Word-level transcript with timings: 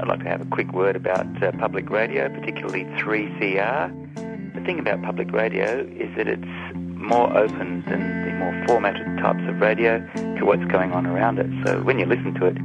I'd 0.00 0.08
like 0.08 0.20
to 0.20 0.30
have 0.30 0.40
a 0.40 0.46
quick 0.46 0.72
word 0.72 0.96
about 0.96 1.42
uh, 1.42 1.52
public 1.58 1.90
radio, 1.90 2.30
particularly 2.30 2.84
3CR. 2.84 4.54
The 4.54 4.60
thing 4.62 4.78
about 4.78 5.02
public 5.02 5.30
radio 5.30 5.80
is 5.80 6.08
that 6.16 6.26
it's 6.26 6.42
more 6.74 7.36
open 7.36 7.84
than 7.86 8.24
the 8.24 8.32
more 8.32 8.64
formatted 8.66 9.18
types 9.18 9.42
of 9.46 9.60
radio 9.60 9.98
to 10.38 10.46
what's 10.46 10.64
going 10.72 10.92
on 10.92 11.06
around 11.06 11.38
it. 11.38 11.50
So 11.66 11.82
when 11.82 11.98
you 11.98 12.06
listen 12.06 12.32
to 12.40 12.46
it, 12.46 12.56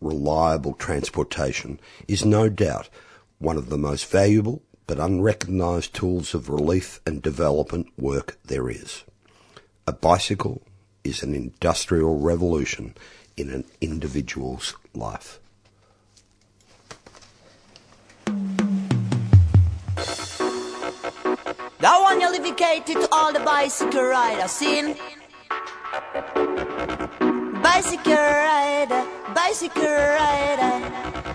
reliable 0.00 0.74
transportation 0.74 1.78
is 2.08 2.24
no 2.24 2.48
doubt 2.48 2.88
one 3.42 3.56
of 3.56 3.68
the 3.70 3.78
most 3.78 4.06
valuable 4.06 4.62
but 4.86 5.00
unrecognised 5.00 5.92
tools 5.92 6.32
of 6.32 6.48
relief 6.48 7.00
and 7.04 7.20
development 7.22 7.86
work 7.98 8.38
there 8.44 8.70
is. 8.70 9.02
A 9.86 9.92
bicycle 9.92 10.62
is 11.02 11.22
an 11.22 11.34
industrial 11.34 12.20
revolution 12.20 12.94
in 13.36 13.50
an 13.50 13.64
individual's 13.80 14.76
life. 14.94 15.40
That 21.80 21.98
one 22.00 22.20
you 22.20 22.30
dedicated 22.32 23.02
to 23.02 23.08
all 23.10 23.32
the 23.32 23.40
bicycle 23.40 24.04
riders, 24.04 24.52
seen? 24.52 24.96
Bicycle 27.60 28.14
rider, 28.14 29.04
bicycle 29.34 29.82
rider. 29.82 31.31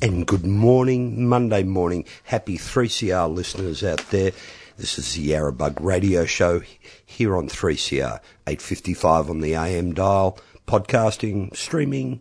And 0.00 0.26
good 0.26 0.46
morning, 0.46 1.28
Monday 1.28 1.62
morning. 1.64 2.04
Happy 2.24 2.56
3CR 2.56 3.34
listeners 3.34 3.84
out 3.84 3.98
there. 4.10 4.32
This 4.76 4.98
is 4.98 5.12
the 5.14 5.30
Yarrabug 5.30 5.78
radio 5.80 6.24
show 6.24 6.62
here 7.04 7.36
on 7.36 7.48
3CR, 7.48 8.20
855 8.46 9.28
on 9.28 9.40
the 9.40 9.54
AM 9.54 9.92
dial, 9.92 10.38
podcasting, 10.66 11.54
streaming, 11.54 12.20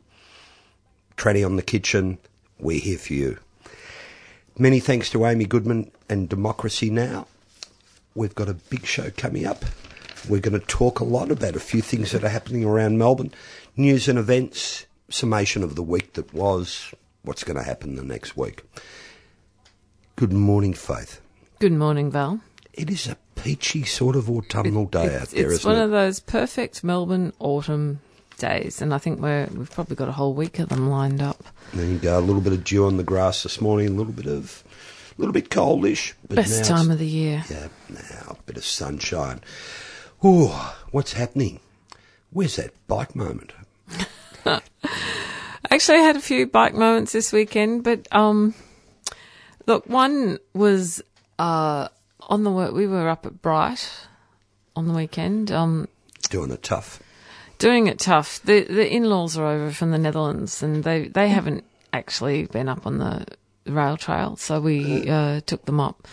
tranny 1.15 1.45
on 1.45 1.55
the 1.55 1.61
kitchen. 1.61 2.17
We're 2.59 2.79
here 2.81 2.97
for 2.97 3.13
you. 3.13 3.37
Many 4.57 4.79
thanks 4.79 5.09
to 5.11 5.25
Amy 5.25 5.45
Goodman 5.45 5.91
and 6.09 6.27
Democracy 6.27 6.89
Now! 6.89 7.27
We've 8.15 8.35
got 8.35 8.49
a 8.49 8.55
big 8.55 8.85
show 8.85 9.11
coming 9.11 9.45
up. 9.45 9.63
We're 10.27 10.41
going 10.41 10.59
to 10.59 10.65
talk 10.65 10.99
a 10.99 11.03
lot 11.03 11.31
about 11.31 11.55
a 11.55 11.59
few 11.59 11.81
things 11.81 12.11
that 12.11 12.23
are 12.23 12.29
happening 12.29 12.65
around 12.65 12.97
Melbourne, 12.97 13.33
news 13.75 14.07
and 14.07 14.17
events, 14.19 14.85
summation 15.09 15.63
of 15.63 15.75
the 15.75 15.83
week 15.83 16.13
that 16.13 16.33
was, 16.33 16.93
what's 17.23 17.43
going 17.43 17.57
to 17.57 17.63
happen 17.63 17.95
the 17.95 18.03
next 18.03 18.35
week. 18.35 18.63
Good 20.15 20.33
morning, 20.33 20.73
Faith. 20.73 21.21
Good 21.59 21.73
morning, 21.73 22.11
Val. 22.11 22.41
It 22.73 22.89
is 22.89 23.07
a 23.07 23.17
peachy 23.35 23.83
sort 23.83 24.15
of 24.15 24.29
autumnal 24.29 24.85
day 24.85 25.15
out 25.15 25.23
it's 25.23 25.31
there, 25.31 25.45
it's 25.45 25.53
isn't 25.53 25.53
it? 25.53 25.53
It's 25.53 25.65
one 25.65 25.77
of 25.77 25.91
those 25.91 26.19
perfect 26.19 26.83
Melbourne 26.83 27.33
autumn 27.39 27.99
days, 28.37 28.81
and 28.81 28.93
I 28.93 28.97
think 28.97 29.19
we're 29.19 29.47
we've 29.53 29.71
probably 29.71 29.95
got 29.95 30.09
a 30.09 30.11
whole 30.11 30.33
week 30.33 30.59
of 30.59 30.69
them 30.69 30.89
lined 30.89 31.21
up. 31.21 31.43
There 31.73 31.85
you 31.85 31.97
go. 31.97 32.19
A 32.19 32.21
little 32.21 32.41
bit 32.41 32.53
of 32.53 32.63
dew 32.63 32.85
on 32.85 32.97
the 32.97 33.03
grass 33.03 33.43
this 33.43 33.59
morning, 33.61 33.87
a 33.87 33.91
little 33.91 34.13
bit 34.13 34.27
of, 34.27 34.63
a 35.17 35.21
little 35.21 35.33
bit 35.33 35.49
coldish. 35.49 36.13
But 36.27 36.35
Best 36.35 36.65
time 36.65 36.91
of 36.91 36.99
the 36.99 37.07
year. 37.07 37.43
Yeah, 37.49 37.67
now 37.89 38.37
a 38.39 38.43
bit 38.45 38.57
of 38.57 38.65
sunshine. 38.65 39.41
Ooh, 40.25 40.47
what's 40.91 41.13
happening? 41.13 41.59
Where's 42.31 42.55
that 42.55 42.73
bike 42.87 43.15
moment? 43.15 43.53
Actually, 45.69 45.97
I 45.99 46.01
had 46.01 46.15
a 46.15 46.21
few 46.21 46.47
bike 46.47 46.73
moments 46.73 47.11
this 47.11 47.31
weekend, 47.31 47.83
but 47.83 48.07
um, 48.11 48.53
look, 49.65 49.87
one 49.87 50.37
was 50.53 51.01
uh 51.39 51.87
on 52.21 52.43
the 52.43 52.51
work. 52.51 52.73
We 52.73 52.87
were 52.87 53.07
up 53.09 53.25
at 53.25 53.41
Bright 53.41 53.89
on 54.75 54.87
the 54.87 54.93
weekend. 54.93 55.51
Um, 55.51 55.87
Doing 56.29 56.51
it 56.51 56.63
tough. 56.63 57.01
doing 57.57 57.87
it 57.87 57.99
tough. 57.99 58.41
The 58.43 58.63
the 58.63 58.91
in 58.91 59.05
laws 59.05 59.37
are 59.37 59.45
over 59.47 59.71
from 59.71 59.91
the 59.91 59.97
Netherlands, 59.97 60.63
and 60.63 60.83
they 60.83 61.07
they 61.07 61.29
haven't 61.29 61.63
actually 61.93 62.45
been 62.47 62.67
up 62.69 62.85
on 62.87 62.97
the 62.97 63.25
rail 63.65 63.97
trail, 63.97 64.35
so 64.35 64.59
we 64.59 65.09
uh, 65.09 65.41
took 65.45 65.65
them 65.65 65.79
up 65.79 66.07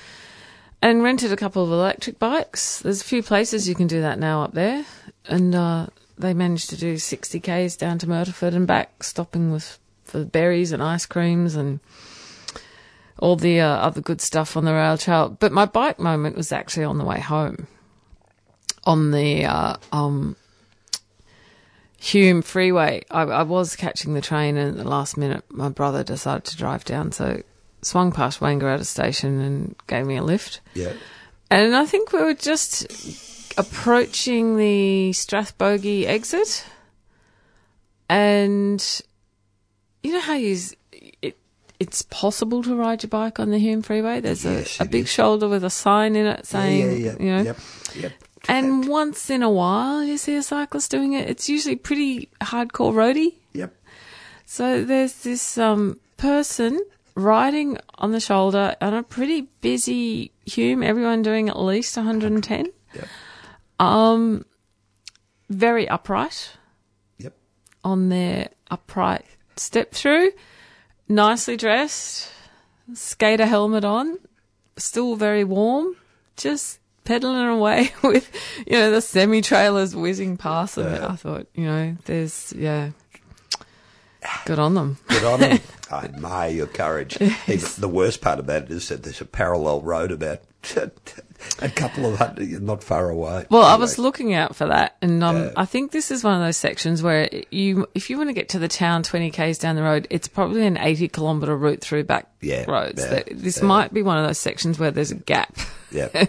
and 0.84 1.02
rented 1.02 1.32
a 1.32 1.36
couple 1.36 1.64
of 1.64 1.70
electric 1.70 2.18
bikes. 2.18 2.80
There's 2.80 3.00
a 3.00 3.04
few 3.04 3.22
places 3.22 3.66
you 3.66 3.74
can 3.74 3.86
do 3.86 4.02
that 4.02 4.18
now 4.18 4.42
up 4.42 4.52
there, 4.52 4.84
and 5.24 5.54
uh, 5.54 5.86
they 6.18 6.34
managed 6.34 6.68
to 6.70 6.76
do 6.76 6.98
60 6.98 7.40
k's 7.40 7.74
down 7.74 7.98
to 8.00 8.06
Myrtleford 8.06 8.54
and 8.54 8.66
back, 8.66 9.02
stopping 9.02 9.50
with 9.50 9.78
for 10.04 10.26
berries 10.26 10.72
and 10.72 10.82
ice 10.82 11.06
creams 11.06 11.54
and 11.54 11.80
all 13.18 13.34
the 13.34 13.60
uh, 13.60 13.66
other 13.66 14.02
good 14.02 14.20
stuff 14.20 14.58
on 14.58 14.66
the 14.66 14.74
rail 14.74 14.98
trail. 14.98 15.30
But 15.30 15.52
my 15.52 15.64
bike 15.64 15.98
moment 15.98 16.36
was 16.36 16.52
actually 16.52 16.84
on 16.84 16.98
the 16.98 17.04
way 17.04 17.18
home, 17.18 17.66
on 18.84 19.10
the 19.10 19.46
uh, 19.46 19.76
um, 19.90 20.36
Hume 21.96 22.42
Freeway. 22.42 23.04
I, 23.10 23.22
I 23.22 23.42
was 23.42 23.74
catching 23.74 24.12
the 24.12 24.20
train, 24.20 24.58
and 24.58 24.72
at 24.72 24.76
the 24.76 24.86
last 24.86 25.16
minute, 25.16 25.44
my 25.48 25.70
brother 25.70 26.04
decided 26.04 26.44
to 26.44 26.58
drive 26.58 26.84
down, 26.84 27.10
so 27.10 27.42
swung 27.84 28.12
past 28.12 28.40
Wangaratta 28.40 28.84
station 28.86 29.40
and 29.40 29.74
gave 29.86 30.06
me 30.06 30.16
a 30.16 30.22
lift. 30.22 30.60
Yeah. 30.74 30.92
And 31.50 31.76
I 31.76 31.86
think 31.86 32.12
we 32.12 32.20
were 32.22 32.34
just 32.34 32.86
approaching 33.58 34.56
the 34.56 35.10
Strathbogie 35.12 36.06
exit, 36.06 36.64
and 38.08 39.02
you 40.02 40.12
know 40.12 40.20
how 40.20 40.34
you 40.34 40.56
it 41.22 41.36
it's 41.80 42.02
possible 42.02 42.62
to 42.62 42.74
ride 42.76 43.02
your 43.02 43.10
bike 43.10 43.38
on 43.40 43.50
the 43.50 43.58
Hume 43.58 43.82
Freeway. 43.82 44.20
There's 44.20 44.44
Yes, 44.44 44.80
a, 44.80 44.84
a 44.84 44.86
big 44.86 45.04
is. 45.04 45.10
shoulder 45.10 45.48
with 45.48 45.64
a 45.64 45.70
sign 45.70 46.16
in 46.16 46.26
it 46.26 46.46
saying, 46.46 46.80
yeah, 46.80 46.92
yeah, 46.92 47.16
yeah. 47.18 47.24
you 47.24 47.36
know, 47.36 47.42
Yep, 47.42 47.58
yep. 47.96 48.12
and 48.48 48.88
once 48.88 49.28
in 49.28 49.42
a 49.42 49.50
while 49.50 50.02
you 50.04 50.16
see 50.16 50.36
a 50.36 50.42
cyclist 50.42 50.90
doing 50.90 51.12
it. 51.12 51.28
It's 51.28 51.48
usually 51.48 51.76
pretty 51.76 52.30
hardcore 52.40 52.92
roadie. 52.94 53.34
Yep. 53.52 53.74
So 54.46 54.84
there's 54.84 55.14
this 55.22 55.58
um, 55.58 55.98
person 56.16 56.80
riding 57.14 57.78
on 57.96 58.12
the 58.12 58.20
shoulder 58.20 58.74
on 58.80 58.94
a 58.94 59.02
pretty 59.02 59.42
busy 59.60 60.32
Hume, 60.46 60.82
everyone 60.82 61.22
doing 61.22 61.48
at 61.48 61.58
least 61.58 61.96
110. 61.96 62.66
Yep. 62.94 63.08
Um, 63.78 64.44
very 65.48 65.88
upright 65.88 66.50
Yep. 67.18 67.34
on 67.82 68.08
their 68.08 68.48
upright 68.70 69.24
step 69.56 69.92
through, 69.92 70.32
nicely 71.08 71.56
dressed, 71.56 72.30
skater 72.92 73.46
helmet 73.46 73.84
on, 73.84 74.18
still 74.76 75.16
very 75.16 75.44
warm, 75.44 75.96
just 76.36 76.78
pedaling 77.04 77.46
away 77.46 77.92
with, 78.02 78.30
you 78.66 78.72
know, 78.72 78.90
the 78.90 79.00
semi 79.00 79.40
trailers 79.42 79.94
whizzing 79.94 80.36
past 80.36 80.74
them. 80.76 81.10
I 81.10 81.16
thought, 81.16 81.46
you 81.54 81.64
know, 81.66 81.96
there's, 82.04 82.52
yeah. 82.56 82.90
Good 84.46 84.58
on 84.58 84.74
them. 84.74 84.98
Good 85.08 85.24
on 85.24 85.40
them. 85.40 85.60
I 85.90 86.04
admire 86.04 86.50
your 86.50 86.66
courage. 86.66 87.20
Even 87.20 87.68
the 87.78 87.88
worst 87.88 88.20
part 88.20 88.38
about 88.38 88.62
it 88.64 88.70
is 88.70 88.88
that 88.88 89.02
there's 89.02 89.20
a 89.20 89.24
parallel 89.26 89.82
road 89.82 90.10
about 90.12 90.40
a 91.60 91.68
couple 91.68 92.06
of 92.06 92.16
hundred, 92.18 92.62
not 92.62 92.82
far 92.82 93.10
away. 93.10 93.44
Well, 93.50 93.62
I 93.64 93.74
was 93.76 93.98
looking 93.98 94.32
out 94.32 94.56
for 94.56 94.66
that, 94.66 94.96
and 95.02 95.22
um, 95.22 95.36
Yeah. 95.36 95.52
I 95.56 95.66
think 95.66 95.92
this 95.92 96.10
is 96.10 96.24
one 96.24 96.34
of 96.34 96.40
those 96.40 96.56
sections 96.56 97.02
where 97.02 97.28
you, 97.50 97.86
if 97.94 98.08
you 98.08 98.16
want 98.16 98.30
to 98.30 98.32
get 98.34 98.48
to 98.50 98.58
the 98.58 98.66
town 98.68 99.02
twenty 99.02 99.30
k's 99.30 99.58
down 99.58 99.76
the 99.76 99.82
road, 99.82 100.06
it's 100.10 100.26
probably 100.26 100.66
an 100.66 100.78
eighty 100.78 101.06
kilometre 101.06 101.54
route 101.54 101.82
through 101.82 102.04
back 102.04 102.28
Yeah, 102.40 102.64
roads. 102.70 103.02
yeah, 103.02 103.10
That- 103.10 103.28
this 103.30 103.60
might 103.60 103.92
be 103.92 104.02
one 104.02 104.16
of 104.16 104.26
those 104.26 104.38
sections 104.38 104.78
where 104.78 104.90
there's 104.90 105.10
a 105.10 105.16
gap. 105.16 105.54
Yeah. 105.90 106.08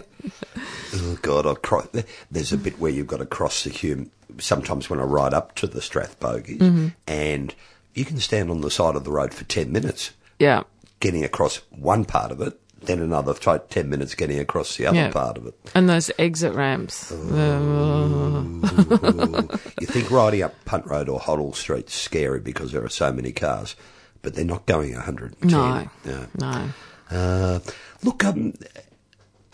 oh 0.94 1.18
God, 1.22 1.46
I 1.46 1.54
cro- 1.54 1.88
there's 2.30 2.52
a 2.52 2.58
bit 2.58 2.78
where 2.78 2.90
you've 2.92 3.06
got 3.06 3.18
to 3.18 3.26
cross 3.26 3.64
the 3.64 3.70
Hume. 3.70 4.10
Sometimes 4.38 4.90
when 4.90 5.00
I 5.00 5.04
ride 5.04 5.32
up 5.32 5.54
to 5.56 5.66
the 5.66 5.80
Strathbogies, 5.80 6.58
Mm-hmm. 6.58 6.88
and 7.06 7.54
you 7.96 8.04
can 8.04 8.18
stand 8.20 8.50
on 8.50 8.60
the 8.60 8.70
side 8.70 8.94
of 8.96 9.04
the 9.04 9.10
road 9.10 9.32
for 9.34 9.44
ten 9.44 9.72
minutes 9.72 10.12
Yeah, 10.38 10.62
getting 11.00 11.24
across 11.24 11.56
one 11.70 12.04
part 12.04 12.30
of 12.30 12.40
it, 12.40 12.58
then 12.82 13.00
another 13.00 13.34
t- 13.34 13.56
ten 13.70 13.88
minutes 13.88 14.14
getting 14.14 14.38
across 14.38 14.76
the 14.76 14.86
other 14.86 14.96
Yeah. 14.96 15.10
part 15.10 15.36
of 15.38 15.46
it. 15.46 15.54
and 15.74 15.88
those 15.88 16.10
exit 16.18 16.54
ramps. 16.54 17.10
Ooh. 17.12 18.60
you 19.80 19.86
think 19.86 20.10
riding 20.10 20.42
up 20.42 20.54
Punt 20.64 20.86
Road 20.86 21.08
or 21.08 21.18
Hoddle 21.20 21.54
Street's 21.54 21.94
scary 21.94 22.40
because 22.40 22.72
there 22.72 22.84
are 22.84 22.88
so 22.88 23.12
many 23.12 23.32
cars, 23.32 23.74
but 24.22 24.34
they're 24.34 24.44
not 24.44 24.66
going 24.66 24.92
110. 24.94 25.50
No. 25.50 25.88
Yeah. 26.04 26.26
no. 26.38 26.68
Uh, 27.10 27.60
look, 28.02 28.24
um, 28.24 28.52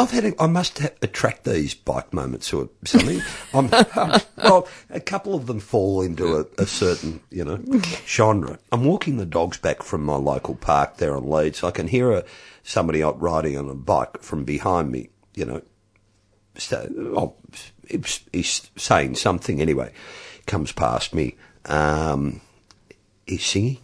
I've 0.02 0.10
had. 0.10 0.24
A, 0.24 0.42
I 0.42 0.46
must 0.46 0.80
attract 1.00 1.44
these 1.44 1.74
bike 1.74 2.12
moments 2.12 2.52
or 2.52 2.68
something. 2.84 3.20
I'm, 3.54 3.70
well, 4.36 4.68
a 4.90 5.00
couple 5.00 5.34
of 5.34 5.46
them 5.46 5.60
fall 5.60 6.02
into 6.02 6.36
a, 6.36 6.46
a 6.58 6.66
certain, 6.66 7.20
you 7.30 7.44
know, 7.44 7.62
genre. 8.06 8.58
I'm 8.72 8.84
walking 8.84 9.16
the 9.16 9.26
dogs 9.26 9.58
back 9.58 9.82
from 9.82 10.04
my 10.04 10.16
local 10.16 10.56
park 10.56 10.96
there 10.96 11.16
on 11.16 11.30
Leeds. 11.30 11.62
I 11.62 11.70
can 11.70 11.88
hear 11.88 12.10
a, 12.12 12.24
somebody 12.62 13.02
out 13.02 13.20
riding 13.20 13.56
on 13.56 13.68
a 13.68 13.74
bike 13.74 14.22
from 14.22 14.44
behind 14.44 14.90
me. 14.90 15.10
You 15.34 15.44
know, 15.46 15.62
so, 16.56 16.88
oh, 17.16 17.34
he's 17.88 18.70
saying 18.76 19.14
something 19.14 19.60
anyway. 19.60 19.92
Comes 20.46 20.72
past 20.72 21.14
me. 21.14 21.36
Um, 21.66 22.40
he's 23.26 23.44
singing. 23.44 23.78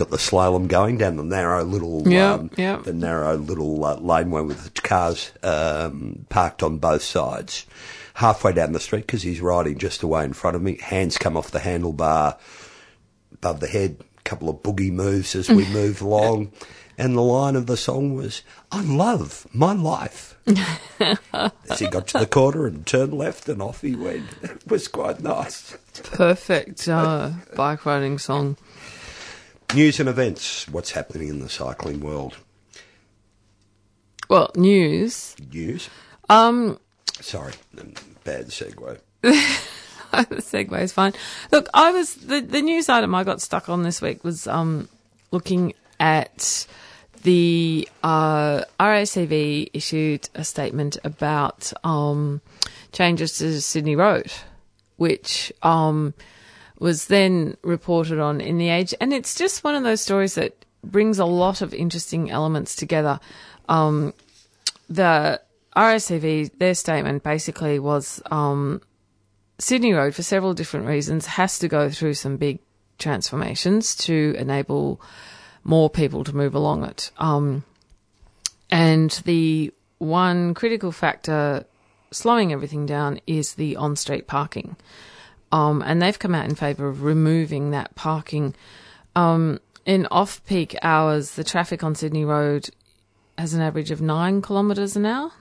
Got 0.00 0.08
the 0.08 0.16
slalom 0.16 0.66
going 0.66 0.96
down 0.96 1.16
the 1.16 1.22
narrow 1.22 1.62
little, 1.62 2.08
Yeah, 2.08 2.32
um, 2.32 2.50
yeah. 2.56 2.76
the 2.76 2.94
narrow 2.94 3.36
little 3.36 3.84
uh, 3.84 3.96
laneway 3.96 4.40
with 4.40 4.72
the 4.72 4.80
cars 4.80 5.30
um, 5.42 6.24
parked 6.30 6.62
on 6.62 6.78
both 6.78 7.02
sides. 7.02 7.66
Halfway 8.14 8.54
down 8.54 8.72
the 8.72 8.80
street, 8.80 9.02
because 9.06 9.20
he's 9.24 9.42
riding 9.42 9.76
just 9.76 10.02
away 10.02 10.24
in 10.24 10.32
front 10.32 10.56
of 10.56 10.62
me, 10.62 10.78
hands 10.80 11.18
come 11.18 11.36
off 11.36 11.50
the 11.50 11.58
handlebar 11.58 12.38
above 13.34 13.60
the 13.60 13.66
head, 13.66 13.98
couple 14.24 14.48
of 14.48 14.62
boogie 14.62 14.90
moves 14.90 15.34
as 15.36 15.50
we 15.50 15.66
move 15.70 16.00
along. 16.00 16.50
And 16.96 17.14
the 17.14 17.20
line 17.20 17.54
of 17.54 17.66
the 17.66 17.76
song 17.76 18.14
was, 18.14 18.40
I 18.72 18.80
love 18.80 19.46
my 19.52 19.74
life. 19.74 20.38
as 20.98 21.78
he 21.78 21.88
got 21.88 22.06
to 22.08 22.18
the 22.20 22.26
corner 22.26 22.66
and 22.66 22.86
turned 22.86 23.12
left 23.12 23.50
and 23.50 23.60
off 23.60 23.82
he 23.82 23.94
went. 23.94 24.24
It 24.42 24.66
was 24.66 24.88
quite 24.88 25.20
nice. 25.20 25.76
Perfect 26.04 26.88
uh, 26.88 27.32
bike 27.54 27.84
riding 27.84 28.18
song. 28.18 28.56
News 29.74 30.00
and 30.00 30.08
events. 30.08 30.66
What's 30.68 30.90
happening 30.90 31.28
in 31.28 31.38
the 31.38 31.48
cycling 31.48 32.00
world? 32.00 32.36
Well, 34.28 34.50
news. 34.56 35.36
News. 35.52 35.88
Um, 36.28 36.80
Sorry, 37.20 37.52
bad 38.24 38.48
segue. 38.48 38.98
the 39.20 39.30
segue 40.10 40.80
is 40.80 40.92
fine. 40.92 41.12
Look, 41.52 41.68
I 41.72 41.92
was 41.92 42.16
the 42.16 42.40
the 42.40 42.62
news 42.62 42.88
item 42.88 43.14
I 43.14 43.22
got 43.22 43.40
stuck 43.40 43.68
on 43.68 43.84
this 43.84 44.02
week 44.02 44.24
was 44.24 44.48
um 44.48 44.88
looking 45.30 45.74
at 46.00 46.66
the 47.22 47.88
uh, 48.02 48.62
RACV 48.80 49.70
issued 49.72 50.28
a 50.34 50.44
statement 50.44 50.96
about 51.04 51.72
um 51.84 52.40
changes 52.92 53.38
to 53.38 53.60
Sydney 53.60 53.94
Road, 53.94 54.32
which 54.96 55.52
um 55.62 56.14
was 56.80 57.06
then 57.06 57.56
reported 57.62 58.18
on 58.18 58.40
in 58.40 58.58
the 58.58 58.70
Age, 58.70 58.92
and 59.00 59.12
it's 59.12 59.36
just 59.36 59.62
one 59.62 59.76
of 59.76 59.84
those 59.84 60.00
stories 60.00 60.34
that 60.34 60.64
brings 60.82 61.18
a 61.18 61.26
lot 61.26 61.60
of 61.60 61.72
interesting 61.72 62.30
elements 62.30 62.74
together. 62.74 63.20
Um, 63.68 64.14
the 64.88 65.40
RACV, 65.76 66.58
their 66.58 66.74
statement 66.74 67.22
basically 67.22 67.78
was 67.78 68.20
um, 68.30 68.80
Sydney 69.58 69.92
Road, 69.92 70.14
for 70.14 70.22
several 70.22 70.54
different 70.54 70.86
reasons, 70.86 71.26
has 71.26 71.58
to 71.58 71.68
go 71.68 71.90
through 71.90 72.14
some 72.14 72.38
big 72.38 72.58
transformations 72.98 73.94
to 73.96 74.34
enable 74.38 75.00
more 75.62 75.90
people 75.90 76.24
to 76.24 76.34
move 76.34 76.54
along 76.54 76.84
it. 76.84 77.10
Um, 77.18 77.62
and 78.70 79.10
the 79.26 79.72
one 79.98 80.54
critical 80.54 80.92
factor 80.92 81.66
slowing 82.10 82.52
everything 82.52 82.86
down 82.86 83.20
is 83.26 83.54
the 83.54 83.76
on 83.76 83.96
street 83.96 84.26
parking. 84.26 84.76
Um, 85.52 85.82
and 85.84 86.00
they've 86.00 86.18
come 86.18 86.34
out 86.34 86.48
in 86.48 86.54
favour 86.54 86.88
of 86.88 87.02
removing 87.02 87.70
that 87.72 87.94
parking. 87.94 88.54
Um, 89.16 89.60
in 89.84 90.06
off 90.10 90.44
peak 90.46 90.76
hours, 90.82 91.32
the 91.32 91.44
traffic 91.44 91.82
on 91.82 91.94
Sydney 91.94 92.24
Road 92.24 92.70
has 93.36 93.54
an 93.54 93.60
average 93.60 93.90
of 93.90 94.00
nine 94.00 94.42
kilometres 94.42 94.96
an 94.96 95.06
hour. 95.06 95.32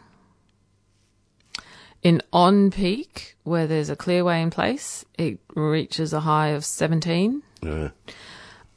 In 2.02 2.22
on 2.32 2.72
peak, 2.72 3.36
where 3.44 3.68
there's 3.68 3.90
a 3.90 3.96
clearway 3.96 4.42
in 4.42 4.50
place, 4.50 5.06
it 5.18 5.40
reaches 5.54 6.14
a 6.14 6.22
high 6.22 6.50
of 6.50 6.64
17. 6.64 7.44
Yeah. 7.62 7.90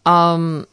Um, 0.04 0.66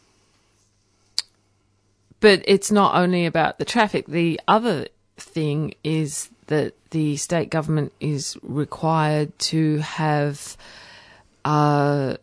But 2.19 2.43
it's 2.45 2.71
not 2.71 2.95
only 2.95 3.25
about 3.25 3.59
the 3.59 3.65
traffic. 3.65 4.07
The 4.07 4.41
other 4.47 4.87
thing 5.21 5.73
is 5.83 6.29
that 6.47 6.73
the 6.91 7.17
state 7.17 7.49
government 7.49 7.93
is 7.99 8.37
required 8.41 9.37
to 9.39 9.77
have 9.79 10.57
uh, 11.45 12.15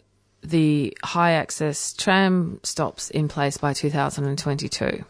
the 0.42 0.96
high 1.04 1.32
access 1.32 1.92
tram 1.92 2.60
stops 2.62 3.10
in 3.10 3.28
place 3.28 3.56
by 3.56 3.72
2022. 3.72 5.04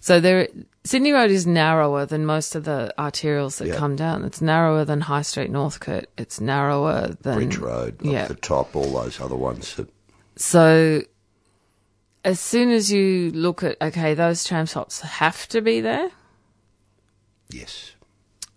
So 0.00 0.18
there, 0.20 0.48
Sydney 0.84 1.12
Road 1.12 1.30
is 1.30 1.46
narrower 1.46 2.06
than 2.06 2.26
most 2.26 2.54
of 2.56 2.64
the 2.64 2.92
arterials 2.98 3.58
that 3.58 3.68
Yeah. 3.68 3.76
come 3.76 3.94
down. 3.94 4.24
It's 4.24 4.40
narrower 4.42 4.84
than 4.84 5.00
High 5.02 5.22
Street 5.22 5.50
Northcote. 5.50 6.06
It's 6.18 6.40
narrower 6.40 7.16
than 7.22 7.36
Bridge 7.36 7.56
Road, 7.58 7.96
yeah. 8.02 8.26
the 8.26 8.34
top, 8.34 8.74
all 8.74 8.90
those 8.92 9.20
other 9.20 9.36
ones. 9.36 9.76
That, 9.76 9.88
So 10.34 11.02
as 12.24 12.40
soon 12.40 12.70
as 12.70 12.90
you 12.90 13.30
look 13.32 13.62
at 13.62 13.76
okay, 13.80 14.14
those 14.14 14.44
tram 14.44 14.66
stops 14.66 15.00
have 15.02 15.46
to 15.48 15.60
be 15.60 15.80
there. 15.80 16.10
Yes, 17.52 17.92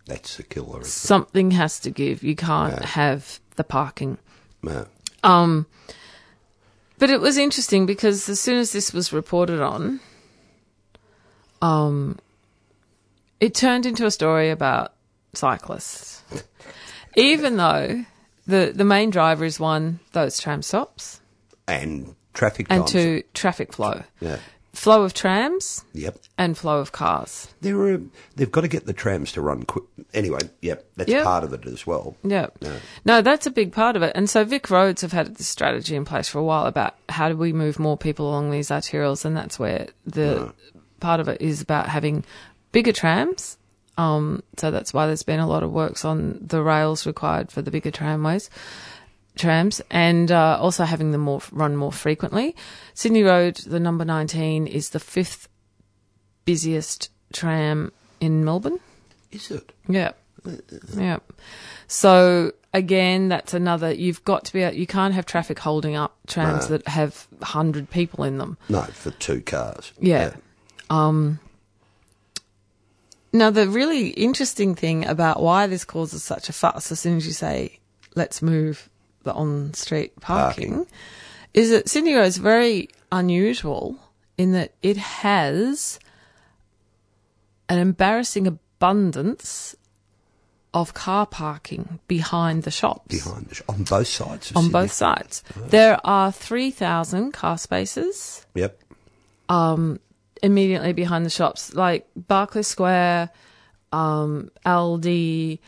that's 0.06 0.38
the 0.38 0.44
killer. 0.44 0.84
Something 0.84 1.52
has 1.52 1.80
to 1.82 1.90
give. 1.90 2.24
You 2.24 2.36
can't 2.36 2.80
Yeah. 2.80 2.86
have 2.88 3.40
the 3.56 3.64
parking. 3.64 4.18
No. 4.64 4.86
Um, 5.24 5.66
but 6.98 7.10
it 7.10 7.20
was 7.20 7.38
interesting 7.38 7.86
because 7.86 8.30
as 8.30 8.40
soon 8.40 8.58
as 8.58 8.72
this 8.72 8.94
was 8.94 9.12
reported 9.12 9.62
on, 9.62 10.00
um, 11.62 12.18
it 13.40 13.54
turned 13.54 13.86
into 13.86 14.06
a 14.06 14.12
story 14.12 14.50
about 14.50 14.94
cyclists. 15.34 16.24
Even 17.16 17.58
though 17.58 18.06
the 18.48 18.72
the 18.76 18.84
main 18.84 19.10
driver 19.10 19.46
is 19.46 19.60
one 19.60 20.00
those 20.12 20.40
tram 20.40 20.62
stops 20.62 21.20
And 21.68 22.16
traffic 22.34 22.68
and 22.70 22.86
to 22.88 22.94
two 23.22 23.24
traffic 23.34 23.74
flow, 23.74 24.04
Yeah. 24.20 24.38
Flow 24.76 25.04
of 25.04 25.14
trams 25.14 25.84
Yep. 25.94 26.18
and 26.38 26.58
flow 26.58 26.80
of 26.80 26.92
cars. 26.92 27.48
There 27.62 27.80
are, 27.82 28.02
they've 28.36 28.52
got 28.52 28.62
to 28.62 28.68
get 28.68 28.86
the 28.86 28.94
trams 28.94 29.32
to 29.34 29.42
run 29.42 29.64
quick. 29.64 29.86
Anyway, 30.14 30.40
yep, 30.62 30.86
that's 30.96 31.10
Yep. 31.10 31.24
part 31.24 31.44
of 31.44 31.54
it 31.54 31.66
as 31.66 31.88
well. 31.88 32.16
Yeah. 32.24 32.48
Yeah. 32.60 32.74
No, 33.06 33.22
that's 33.22 33.48
a 33.48 33.52
big 33.52 33.72
part 33.72 33.96
of 33.96 34.04
it. 34.04 34.12
And 34.16 34.30
so 34.30 34.44
Vic 34.44 34.70
Roads 34.70 35.02
have 35.02 35.12
had 35.14 35.36
this 35.36 35.48
strategy 35.48 35.96
in 35.96 36.06
place 36.06 36.28
for 36.28 36.40
a 36.40 36.44
while 36.44 36.66
about 36.66 36.96
how 37.10 37.30
do 37.30 37.36
we 37.38 37.54
move 37.54 37.80
more 37.80 37.98
people 37.98 38.28
along 38.30 38.52
these 38.52 38.70
arterials, 38.70 39.26
and 39.26 39.36
that's 39.36 39.58
where 39.58 39.88
the 40.06 40.54
part 41.00 41.20
of 41.20 41.28
it 41.28 41.42
is 41.42 41.62
about 41.62 41.88
having 41.90 42.24
bigger 42.72 42.92
trams. 42.92 43.58
Um, 43.98 44.44
so 44.58 44.72
that's 44.72 44.94
why 44.94 45.08
there's 45.08 45.24
been 45.24 45.40
a 45.40 45.48
lot 45.48 45.64
of 45.64 45.72
works 45.72 46.04
on 46.04 46.40
the 46.46 46.62
rails 46.62 47.06
required 47.06 47.50
for 47.50 47.62
the 47.62 47.72
bigger 47.72 47.92
tramways, 47.92 48.50
trams, 49.36 49.82
and 49.92 50.32
uh, 50.32 50.58
also 50.60 50.84
having 50.84 51.12
them 51.12 51.22
more 51.22 51.42
run 51.52 51.76
more 51.76 51.92
frequently. 51.92 52.56
Sydney 52.94 53.24
Road, 53.24 53.58
the 53.58 53.80
number 53.80 54.06
19, 54.06 54.68
is 54.68 54.90
the 54.90 55.00
fifth 55.00 55.48
busiest 56.46 57.10
tram 57.34 57.92
in 58.20 58.46
Melbourne. 58.46 58.80
Is 59.32 59.52
it? 59.52 59.72
Yeah. 59.88 60.12
Yeah. 60.96 61.18
So 61.88 62.52
again, 62.74 63.30
that's 63.30 63.54
another. 63.54 63.92
You've 63.92 64.24
got 64.24 64.46
to 64.46 64.54
be. 64.54 64.60
You 64.78 64.86
can't 64.88 65.14
have 65.14 65.26
traffic 65.26 65.60
holding 65.60 65.96
up 65.96 66.16
trams 66.28 66.70
No. 66.70 66.78
that 66.78 66.88
have 66.88 67.28
hundred 67.42 67.90
people 67.90 68.24
in 68.24 68.38
them. 68.38 68.58
No, 68.70 68.82
for 68.84 69.12
two 69.12 69.42
cars. 69.42 69.92
Yeah. 70.00 70.34
Um. 70.90 71.40
Now, 73.34 73.50
the 73.50 73.68
really 73.68 74.10
interesting 74.10 74.76
thing 74.76 75.06
about 75.06 75.42
why 75.42 75.68
this 75.68 75.84
causes 75.84 76.24
such 76.24 76.48
a 76.48 76.54
fuss, 76.54 76.92
as 76.92 77.00
soon 77.02 77.18
as 77.18 77.28
you 77.28 77.34
say, 77.34 77.80
"Let's 78.16 78.42
move 78.42 78.88
the 79.26 79.34
on-street 79.34 80.20
parking, 80.22 80.70
Parking. 80.74 80.88
is 81.54 81.70
that 81.72 81.90
Sydney 81.90 82.14
Road 82.16 82.24
is 82.28 82.38
very 82.38 82.88
unusual 83.12 84.00
in 84.38 84.54
that 84.54 84.74
it 84.82 84.96
has 84.98 86.00
an 87.70 87.78
embarrassing 87.80 88.48
abundance 88.48 89.76
of 90.74 90.94
car 90.94 91.26
parking 91.26 92.00
behind 92.08 92.64
the 92.64 92.72
shops. 92.72 93.08
behind 93.08 93.48
the 93.48 93.56
sh- 93.56 93.62
on 93.70 93.84
both 93.84 94.08
sides. 94.08 94.52
Of 94.52 94.58
on 94.58 94.64
Sydney. 94.64 94.74
both 94.74 94.92
sides. 94.92 95.44
There 95.70 96.00
are 96.04 96.32
3,000 96.32 97.32
car 97.32 97.58
spaces 97.58 98.46
Yep. 98.56 98.80
immediately 100.44 100.94
behind 100.94 101.26
the 101.26 101.30
shops, 101.30 101.74
like 101.74 102.08
Barkly 102.16 102.64
Square, 102.64 103.30
um, 103.92 104.52
Aldi. 104.66 105.60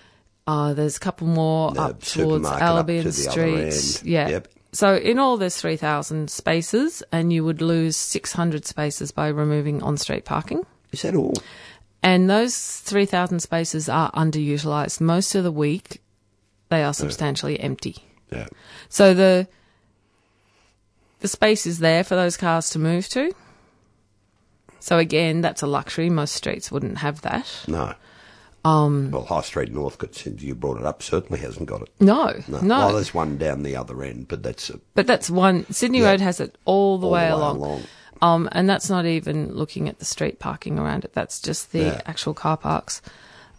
Uh, 0.48 0.74
there's 0.74 0.96
a 0.96 1.00
couple 1.00 1.28
more 1.28 1.72
The 1.74 1.82
up 1.82 2.02
towards 2.02 2.12
supermarket 2.12 2.62
up 2.62 2.76
Albion 2.78 3.04
to 3.04 3.12
Street. 3.12 4.02
Yeah. 4.04 4.30
Yep. 4.30 4.48
So 4.72 4.96
in 4.96 5.20
all, 5.20 5.38
there's 5.38 5.58
3,000 5.58 6.30
spaces, 6.30 7.04
and 7.12 7.34
you 7.34 7.44
would 7.44 7.62
lose 7.62 7.98
600 7.98 8.66
spaces 8.66 9.12
by 9.12 9.28
removing 9.28 9.84
on-street 9.84 10.24
parking. 10.24 10.66
Is 10.92 11.02
that 11.02 11.16
all? 11.16 11.34
And 12.04 12.30
those 12.30 12.56
3,000 12.58 13.40
spaces 13.40 13.90
are 13.90 14.12
underutilized. 14.12 15.02
Most 15.02 15.36
of 15.36 15.44
the 15.44 15.52
week, 15.52 16.02
they 16.70 16.84
are 16.84 16.94
substantially 16.94 17.60
empty. 17.60 17.98
Yeah. 18.32 18.48
So 18.90 19.14
the 19.14 19.48
the 21.20 21.28
space 21.28 21.66
is 21.66 21.80
there 21.80 22.04
for 22.04 22.16
those 22.16 22.38
cars 22.38 22.70
to 22.72 22.80
move 22.80 23.08
to. 23.10 23.34
So 24.80 24.98
again, 24.98 25.42
that's 25.42 25.64
a 25.64 25.68
luxury. 25.68 26.10
Most 26.10 26.36
streets 26.36 26.72
wouldn't 26.72 27.00
have 27.00 27.22
that. 27.22 27.52
No. 27.68 27.96
Um, 28.68 29.12
Well, 29.12 29.24
High 29.26 29.42
Street 29.42 29.72
Northcote, 29.72 30.16
since 30.16 30.42
you 30.42 30.54
brought 30.56 30.78
it 30.78 30.86
up, 30.86 31.02
certainly 31.02 31.40
hasn't 31.40 31.68
got 31.68 31.82
it. 31.84 31.90
no, 32.00 32.34
No. 32.48 32.60
no. 32.62 32.78
Well, 32.80 32.94
there's 32.94 33.14
one 33.14 33.38
down 33.38 33.64
the 33.64 33.76
other 33.76 34.04
end, 34.04 34.28
but 34.28 34.44
that's 34.44 34.70
a, 34.70 34.80
but 34.94 35.08
that's 35.08 35.30
one. 35.30 35.66
Sydney 35.72 36.00
Yeah. 36.00 36.12
Road 36.12 36.22
has 36.22 36.40
it 36.40 36.58
all 36.66 36.98
the 36.98 37.08
all 37.08 37.14
way 37.14 37.28
the 37.30 37.36
way 37.36 37.40
along. 37.40 37.58
along. 37.58 37.84
Um, 38.22 38.50
and 38.52 38.68
that's 38.70 38.90
not 38.90 39.06
even 39.06 39.54
looking 39.54 39.88
at 39.88 40.00
the 40.00 40.06
street 40.06 40.40
parking 40.40 40.80
around 40.80 41.06
it. 41.06 41.14
That's 41.14 41.40
just 41.40 41.72
the 41.72 41.80
Yeah. 41.80 42.02
actual 42.08 42.34
car 42.34 42.58
parks. 42.58 43.02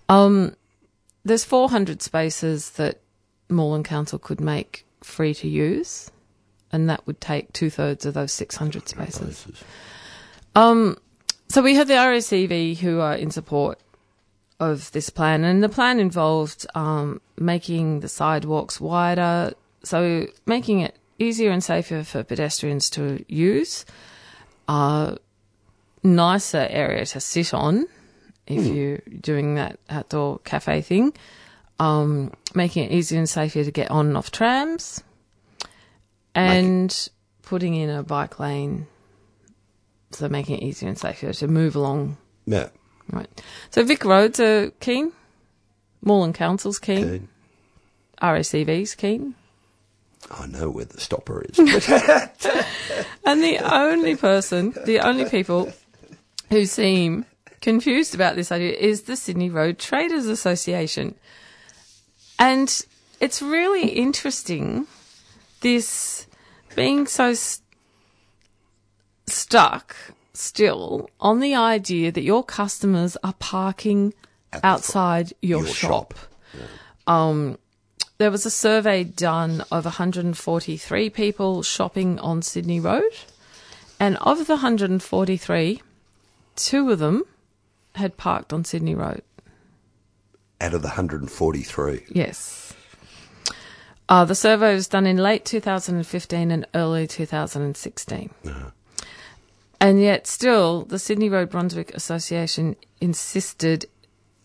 Um, 0.09 0.55
there's 1.25 1.45
400 1.45 2.03
spaces 2.03 2.71
that 2.71 3.01
Moreland 3.49 3.85
Council 3.85 4.19
could 4.19 4.41
make 4.41 4.85
free 5.03 5.33
to 5.35 5.49
use, 5.49 6.11
and 6.73 6.91
that 6.91 7.07
would 7.07 7.21
take 7.21 7.53
two 7.53 7.71
thirds 7.71 8.05
of 8.05 8.15
those 8.15 8.33
600 8.33 8.89
spaces. 8.89 9.45
places. 9.45 9.65
So 11.51 11.63
we 11.63 11.75
had 11.77 11.89
the 11.89 11.95
RACV 11.95 12.77
who 12.79 13.01
are 13.01 13.15
in 13.15 13.31
support 13.31 13.79
of 14.61 14.91
this 14.93 15.11
plan, 15.11 15.45
and 15.45 15.63
the 15.63 15.69
plan 15.69 16.01
involved 16.01 16.67
um, 16.75 17.21
making 17.39 18.01
the 18.01 18.09
sidewalks 18.09 18.81
wider, 18.81 19.53
so 19.83 20.27
making 20.47 20.81
it 20.81 20.97
easier 21.19 21.51
and 21.51 21.63
safer 21.63 22.03
for 22.03 22.23
pedestrians 22.23 22.91
to 22.91 23.25
use, 23.29 23.85
uh, 24.67 25.15
nicer 26.03 26.67
area 26.71 27.05
to 27.07 27.21
sit 27.21 27.55
on 27.55 27.87
if 28.47 28.67
you're 28.67 29.03
doing 29.21 29.57
that 29.57 29.79
outdoor 29.91 30.39
cafe 30.39 30.81
thing, 30.81 31.13
um, 31.79 32.33
making 32.55 32.85
it 32.85 32.93
easier 32.93 33.19
and 33.19 33.29
safer 33.29 33.63
to 33.63 33.71
get 33.71 33.91
on 33.91 34.07
and 34.07 34.17
off 34.17 34.31
trams, 34.31 35.03
and 36.35 37.09
putting 37.43 37.75
in 37.75 37.91
a 37.91 38.03
bike 38.03 38.39
lane 38.39 38.87
so 40.11 40.29
making 40.29 40.59
it 40.59 40.63
easier 40.63 40.89
and 40.89 40.99
safer 40.99 41.33
to 41.33 41.49
move 41.49 41.77
along. 41.77 42.17
Yeah. 42.47 42.69
Right. 43.11 43.29
So 43.71 43.85
Vic 43.85 44.05
Roads 44.05 44.39
are 44.41 44.71
keen. 44.81 45.13
Moreland 46.03 46.35
Council's 46.35 46.79
keen. 46.79 47.05
Okay. 47.05 47.23
RACV's 48.23 48.95
keen. 48.95 49.35
I 50.31 50.47
know 50.47 50.69
where 50.71 50.85
the 50.85 51.01
stopper 51.01 51.45
is. 51.49 51.59
And 53.25 53.43
the 53.43 53.59
only 53.59 54.17
person, 54.17 54.75
the 54.87 55.01
only 55.01 55.27
people 55.27 55.71
who 56.49 56.65
seem 56.65 57.27
confused 57.61 58.15
about 58.15 58.37
this 58.37 58.51
idea 58.51 58.73
is 58.73 59.03
the 59.03 59.17
Sydney 59.17 59.51
Road 59.51 59.79
Traders 59.79 60.27
Association. 60.27 61.15
And 62.39 62.85
it's 63.21 63.43
really 63.43 63.89
interesting, 63.91 64.87
this 65.61 66.27
being 66.75 67.07
so 67.07 67.29
s- 67.31 67.61
stuck 69.27 69.95
still 70.39 71.11
on 71.21 71.41
the 71.41 71.55
idea 71.55 72.13
that 72.13 72.23
your 72.23 72.45
customers 72.45 73.17
are 73.23 73.35
parking 73.35 74.15
At 74.53 74.65
outside 74.65 75.33
your, 75.43 75.65
your 75.65 75.69
shop. 75.69 76.15
shop. 77.07 77.59
There 78.19 78.33
was 78.33 78.45
a 78.45 78.51
survey 78.51 79.05
done 79.05 79.61
of 79.71 79.85
143 79.85 81.11
people 81.11 81.63
shopping 81.63 82.19
on 82.19 82.43
Sydney 82.43 82.81
Road, 82.81 83.13
and 84.01 84.17
of 84.17 84.49
the 84.49 84.55
143, 84.55 85.83
two 86.57 86.91
of 86.91 86.99
them 86.99 87.23
had 87.95 88.17
parked 88.17 88.53
on 88.53 88.65
Sydney 88.65 88.97
Road. 88.97 89.23
Out 90.61 90.75
of 90.75 90.83
the 90.83 90.89
143. 90.89 92.07
Yes. 92.09 92.75
Uh, 94.09 94.25
the 94.25 94.35
survey 94.35 94.75
was 94.75 94.89
done 94.89 95.07
in 95.07 95.17
late 95.17 95.45
2015 95.45 96.51
and 96.51 96.67
early 96.75 97.07
2016. 97.07 98.31
And 99.81 100.01
yet, 100.01 100.27
still, 100.27 100.85
the 100.85 100.99
Sydney 100.99 101.29
Road 101.29 101.51
Brunswick 101.51 101.95
Association 101.95 102.77
insisted 103.01 103.87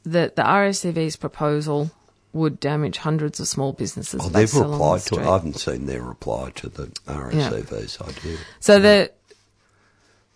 that 0.04 0.36
the 0.36 0.44
RACV's 0.44 1.16
proposal 1.16 1.92
would 2.34 2.60
damage 2.60 2.98
hundreds 2.98 3.40
of 3.40 3.48
small 3.48 3.74
businesses. 3.74 4.22
Oh, 4.24 4.30
they've 4.30 4.54
along 4.54 4.72
the 4.72 4.74
replied 4.74 5.02
to 5.02 5.16
it. 5.16 5.22
I 5.22 5.34
haven't 5.34 5.58
seen 5.58 5.86
their 5.86 6.02
reply 6.02 6.52
to 6.56 6.70
the 6.70 6.88
RACV's 7.08 8.02
idea. 8.02 8.38
So 8.60 8.80
they're 8.80 9.10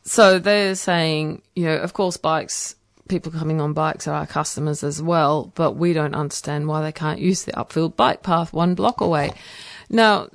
so 0.04 0.40
they're 0.40 0.76
saying, 0.76 1.42
you 1.54 1.66
know, 1.66 1.76
of 1.78 1.94
course, 1.94 2.16
bikes, 2.16 2.76
people 3.10 3.32
coming 3.32 3.60
on 3.60 3.74
bikes 3.74 4.08
are 4.08 4.14
our 4.14 4.28
customers 4.28 4.84
as 4.84 5.02
well, 5.02 5.52
but 5.56 5.74
we 5.74 5.92
don't 5.92 6.16
understand 6.16 6.68
why 6.68 6.82
they 6.82 6.94
can't 6.94 7.20
use 7.20 7.44
the 7.44 7.52
upfield 7.54 7.98
bike 7.98 8.24
path 8.24 8.54
one 8.54 8.74
block 8.74 9.02
away. 9.02 9.34
Now, 9.90 10.30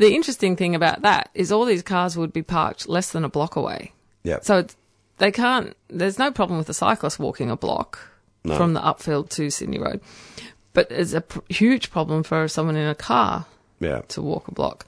the 0.00 0.14
interesting 0.14 0.56
thing 0.56 0.74
about 0.74 1.02
that 1.02 1.28
is 1.34 1.52
all 1.52 1.66
these 1.66 1.82
cars 1.82 2.16
would 2.16 2.32
be 2.32 2.42
parked 2.42 2.88
less 2.88 3.10
than 3.10 3.22
a 3.22 3.28
block 3.28 3.54
away. 3.54 3.92
Yeah. 4.22 4.38
So 4.40 4.64
they 5.18 5.30
can't. 5.30 5.76
There's 5.88 6.18
no 6.18 6.30
problem 6.30 6.56
with 6.56 6.66
the 6.66 6.74
cyclist 6.74 7.18
walking 7.18 7.50
a 7.50 7.56
block 7.56 7.98
No. 8.42 8.56
from 8.56 8.72
the 8.72 8.80
upfield 8.80 9.28
to 9.30 9.50
Sydney 9.50 9.78
Road, 9.78 10.00
but 10.72 10.90
it's 10.90 11.12
a 11.12 11.20
pr- 11.20 11.40
huge 11.50 11.90
problem 11.90 12.22
for 12.22 12.48
someone 12.48 12.76
in 12.76 12.88
a 12.88 12.94
car 12.94 13.44
yeah. 13.78 14.00
to 14.08 14.22
walk 14.22 14.48
a 14.48 14.52
block. 14.52 14.86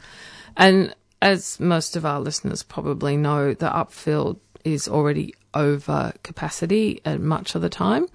And 0.56 0.94
as 1.20 1.60
most 1.60 1.94
of 1.94 2.06
our 2.06 2.18
listeners 2.18 2.62
probably 2.62 3.18
know, 3.18 3.52
the 3.52 3.68
upfield 3.68 4.38
is 4.64 4.88
already 4.88 5.34
over 5.52 6.14
capacity 6.22 7.02
at 7.04 7.20
much 7.20 7.54
of 7.54 7.60
the 7.60 7.68
time. 7.68 8.06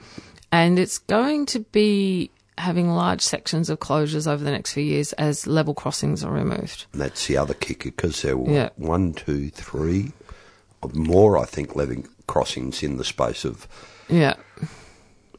And 0.52 0.80
it's 0.80 0.98
going 0.98 1.46
to 1.48 1.60
be 1.60 2.32
having 2.58 2.90
large 2.90 3.22
sections 3.22 3.70
of 3.70 3.80
closures 3.80 4.28
over 4.28 4.44
the 4.44 4.52
next 4.52 4.74
few 4.74 4.84
years 4.84 5.14
as 5.14 5.46
level 5.48 5.74
crossings 5.74 6.24
are 6.24 6.32
removed. 6.32 6.86
And 6.94 7.02
that's 7.02 7.28
the 7.28 7.38
other 7.38 7.54
kicker 7.54 7.90
because 7.92 8.22
there 8.22 8.38
were 8.38 8.52
Yeah. 8.52 8.70
one, 8.78 9.14
two, 9.14 9.50
three, 9.50 10.12
more, 10.94 11.38
I 11.38 11.46
think, 11.46 11.76
level 11.76 12.04
crossings 12.28 12.82
in 12.84 12.98
the 12.98 13.04
space 13.04 13.46
of 13.46 13.68
Yeah. 14.10 14.36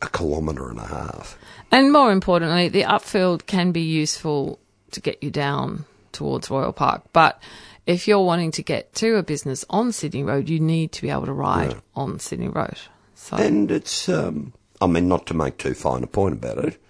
a 0.02 0.08
kilometre 0.08 0.68
and 0.70 0.78
a 0.78 0.86
half. 0.86 1.36
And 1.70 1.92
more 1.92 2.12
importantly, 2.12 2.68
the 2.68 2.82
upfield 2.82 3.46
can 3.46 3.72
be 3.72 3.82
useful 3.82 4.58
to 4.92 5.00
get 5.00 5.22
you 5.22 5.30
down 5.30 5.84
towards 6.12 6.50
Royal 6.50 6.72
Park. 6.72 7.02
But 7.12 7.40
if 7.86 8.06
you're 8.08 8.24
wanting 8.24 8.50
to 8.52 8.62
get 8.62 8.94
to 8.96 9.16
a 9.16 9.22
business 9.22 9.64
on 9.70 9.92
Sydney 9.92 10.22
Road, 10.22 10.48
you 10.48 10.60
need 10.60 10.92
to 10.92 11.02
be 11.02 11.10
able 11.10 11.26
to 11.26 11.32
ride 11.32 11.76
on 11.94 12.18
Sydney 12.20 12.48
Road. 12.48 12.76
So 13.14 13.36
And 13.36 13.70
it's, 13.70 14.08
um, 14.08 14.52
I 14.80 14.86
mean, 14.86 15.08
not 15.08 15.26
to 15.26 15.34
make 15.34 15.58
too 15.58 15.74
fine 15.74 16.02
a 16.04 16.06
point 16.06 16.34
about 16.34 16.58
it, 16.64 16.80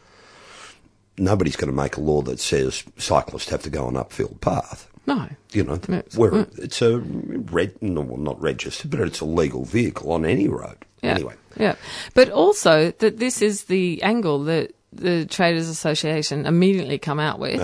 nobody's 1.19 1.57
going 1.57 1.71
to 1.71 1.77
make 1.77 1.97
a 1.97 2.01
law 2.01 2.23
that 2.23 2.41
says 2.41 2.85
cyclists 2.97 3.49
have 3.51 3.63
to 3.63 3.71
go 3.71 3.87
on 3.87 3.95
upfield 3.95 4.41
path. 4.41 4.89
no. 5.07 5.29
You 5.53 5.65
know, 5.65 5.77
where 6.15 6.47
it's 6.59 6.83
a 6.83 6.99
red, 6.99 7.81
no, 7.81 8.03
well, 8.03 8.19
not 8.19 8.39
registered, 8.41 8.91
but 8.91 9.01
it's 9.01 9.21
a 9.21 9.25
legal 9.25 9.65
vehicle 9.65 10.13
on 10.13 10.27
any 10.27 10.47
road. 10.47 10.77
Yeah. 11.03 11.15
Anyway, 11.15 11.35
Yeah. 11.57 11.77
But 12.13 12.29
also 12.31 12.91
that 12.91 13.19
this 13.19 13.41
is 13.41 13.65
the 13.65 14.03
angle 14.03 14.45
that 14.45 14.75
the 14.93 15.25
Traders 15.27 15.69
Association 15.69 16.45
immediately 16.47 16.99
come 16.99 17.19
out 17.21 17.39
with. 17.39 17.61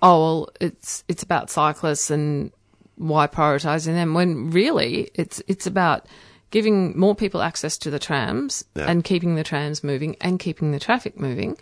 Oh 0.00 0.20
well 0.20 0.48
it's 0.60 1.04
it's 1.08 1.22
about 1.22 1.50
cyclists 1.50 2.10
and 2.10 2.52
why 2.96 3.26
prioritising 3.26 3.94
them 3.94 4.14
when 4.14 4.50
really 4.50 5.10
it's 5.14 5.42
it's 5.48 5.66
about 5.66 6.06
giving 6.50 6.98
more 6.98 7.14
people 7.14 7.42
access 7.42 7.76
to 7.78 7.90
the 7.90 7.98
trams 7.98 8.64
and 8.74 9.04
keeping 9.04 9.34
the 9.34 9.44
trams 9.44 9.84
moving 9.84 10.16
and 10.20 10.38
keeping 10.38 10.72
the 10.72 10.78
traffic 10.80 11.18
moving. 11.18 11.56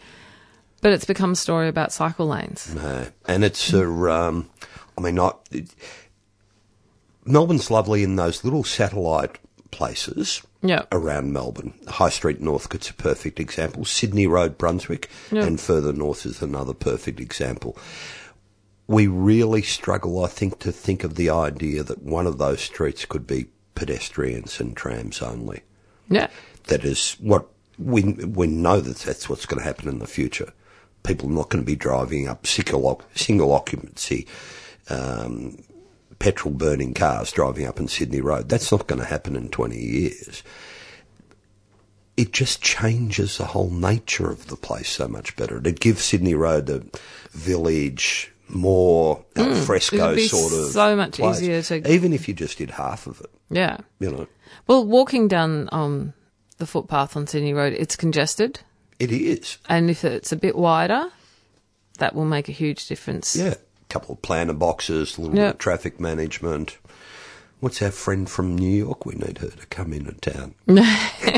But 0.86 0.92
it's 0.92 1.04
become 1.04 1.32
a 1.32 1.34
story 1.34 1.66
about 1.66 1.90
cycle 1.92 2.28
lanes. 2.28 2.72
No. 2.72 3.08
And 3.26 3.42
it's 3.42 3.72
a, 3.72 3.84
um, 4.08 4.48
I 4.96 5.00
mean, 5.00 5.18
I, 5.18 5.32
it, 5.50 5.68
Melbourne's 7.24 7.72
lovely 7.72 8.04
in 8.04 8.14
those 8.14 8.44
little 8.44 8.62
satellite 8.62 9.40
places 9.72 10.42
Yeah. 10.62 10.84
around 10.92 11.32
Melbourne. 11.32 11.74
High 11.88 12.10
Street 12.10 12.40
North 12.40 12.70
Northcote's 12.70 12.90
a 12.90 12.94
perfect 12.94 13.40
example. 13.40 13.84
Sydney 13.84 14.28
Road, 14.28 14.56
Brunswick, 14.58 15.10
Yeah. 15.32 15.42
and 15.42 15.60
further 15.60 15.92
north 15.92 16.24
is 16.24 16.40
another 16.40 16.72
perfect 16.72 17.18
example. 17.18 17.76
we 18.86 19.08
really 19.08 19.62
struggle, 19.62 20.24
I 20.24 20.28
think, 20.28 20.60
to 20.60 20.70
think 20.70 21.02
of 21.02 21.16
the 21.16 21.30
idea 21.30 21.82
that 21.82 22.04
one 22.04 22.28
of 22.28 22.38
those 22.38 22.60
streets 22.60 23.04
could 23.04 23.26
be 23.26 23.46
pedestrians 23.74 24.60
and 24.60 24.76
trams 24.76 25.20
only. 25.20 25.62
Yeah. 26.08 26.28
That 26.68 26.84
is 26.84 27.16
what 27.18 27.48
we 27.76 28.04
we 28.04 28.46
know 28.46 28.80
that 28.80 28.98
that's 28.98 29.28
what's 29.28 29.46
going 29.46 29.58
to 29.58 29.64
happen 29.66 29.88
in 29.88 29.98
the 29.98 30.06
future. 30.06 30.52
People 31.06 31.28
are 31.30 31.34
not 31.34 31.48
going 31.50 31.62
to 31.62 31.66
be 31.66 31.76
driving 31.76 32.26
up 32.28 32.46
single 32.46 33.00
single 33.14 33.52
occupancy, 33.52 34.26
um, 34.90 35.56
petrol 36.18 36.52
burning 36.52 36.94
cars 36.94 37.30
driving 37.32 37.66
up 37.66 37.78
in 37.78 37.88
Sydney 37.88 38.20
Road. 38.20 38.48
That's 38.48 38.72
not 38.72 38.86
going 38.86 38.98
to 39.00 39.06
happen 39.06 39.36
in 39.36 39.48
twenty 39.48 39.78
years. 39.80 40.42
It 42.16 42.32
just 42.32 42.62
changes 42.62 43.36
the 43.36 43.44
whole 43.44 43.68
nature 43.70 44.30
of 44.30 44.46
the 44.46 44.56
place 44.56 44.88
so 44.88 45.06
much 45.06 45.36
better. 45.36 45.58
It 45.64 45.80
gives 45.80 46.02
Sydney 46.02 46.34
Road 46.34 46.70
a 46.70 46.82
village 47.32 48.32
more 48.48 49.22
fresco 49.64 50.12
Mm, 50.12 50.16
be 50.16 50.26
sort 50.28 50.52
of 50.52 50.70
so 50.70 50.96
much 50.96 51.18
place. 51.18 51.42
easier 51.42 51.62
to- 51.62 51.92
even 51.92 52.12
if 52.12 52.26
you 52.28 52.32
just 52.34 52.58
did 52.58 52.70
half 52.70 53.06
of 53.06 53.20
it. 53.20 53.30
Yeah. 53.50 53.78
You 54.00 54.10
know, 54.12 54.26
Well, 54.66 54.86
walking 54.86 55.28
down 55.28 55.68
um, 55.72 56.14
the 56.58 56.66
footpath 56.66 57.16
on 57.16 57.26
Sydney 57.26 57.52
Road, 57.52 57.74
it's 57.74 57.96
congested. 57.96 58.60
It 58.98 59.12
is. 59.12 59.58
And 59.68 59.90
if 59.90 60.04
it's 60.04 60.32
a 60.32 60.36
bit 60.36 60.56
wider, 60.56 61.10
that 61.98 62.14
will 62.14 62.24
make 62.24 62.48
a 62.48 62.52
huge 62.52 62.86
difference. 62.86 63.36
Yeah, 63.36 63.54
a 63.54 63.84
couple 63.88 64.14
of 64.14 64.22
planter 64.22 64.52
boxes, 64.54 65.16
a 65.18 65.20
little 65.22 65.36
Yeah. 65.36 65.46
bit 65.46 65.54
of 65.54 65.58
traffic 65.58 66.00
management. 66.00 66.78
What's 67.60 67.80
our 67.80 67.90
friend 67.90 68.28
from 68.28 68.54
New 68.54 68.70
York? 68.70 69.06
We 69.06 69.14
need 69.14 69.38
her 69.38 69.48
to 69.48 69.66
come 69.68 69.94
into 69.94 70.12
town. 70.12 70.54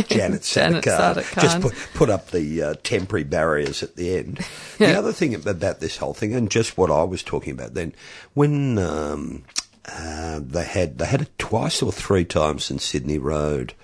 Janet. 0.09 0.43
Sadik-Khan. 0.45 1.15
Just 1.41 1.61
put, 1.61 1.75
put 1.95 2.11
up 2.11 2.33
the 2.33 2.61
uh, 2.63 2.75
temporary 2.83 3.23
barriers 3.23 3.85
at 3.85 3.95
the 3.95 4.17
end. 4.17 4.41
Yeah. 4.81 4.93
The 4.93 4.99
other 4.99 5.13
thing 5.13 5.35
about 5.37 5.79
this 5.79 5.97
whole 5.99 6.15
thing, 6.15 6.35
and 6.35 6.51
just 6.51 6.77
what 6.77 6.91
I 6.91 7.05
was 7.05 7.23
talking 7.23 7.53
about 7.53 7.75
then, 7.75 7.95
when 8.35 8.79
um, 8.79 9.45
uh, 9.85 10.41
they 10.43 10.65
had 10.65 10.99
they 10.99 11.07
had 11.07 11.23
it 11.23 11.39
twice 11.39 11.83
or 11.83 11.93
three 11.93 12.25
times 12.25 12.69
in 12.69 12.81
Sydney 12.81 13.19
Road, 13.19 13.75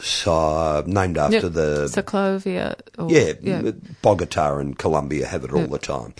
so 0.00 0.82
named 0.86 1.18
after 1.18 1.36
Yep. 1.48 1.52
the 1.52 1.86
Ciclovía. 1.92 2.74
Or, 2.98 3.10
yeah, 3.10 3.32
yeah. 3.42 3.70
Bogota 4.02 4.58
and 4.58 4.78
Colombia 4.78 5.26
have 5.26 5.44
it 5.44 5.52
all 5.52 5.60
Yeah. 5.60 5.66
the 5.66 5.78
time. 5.78 6.14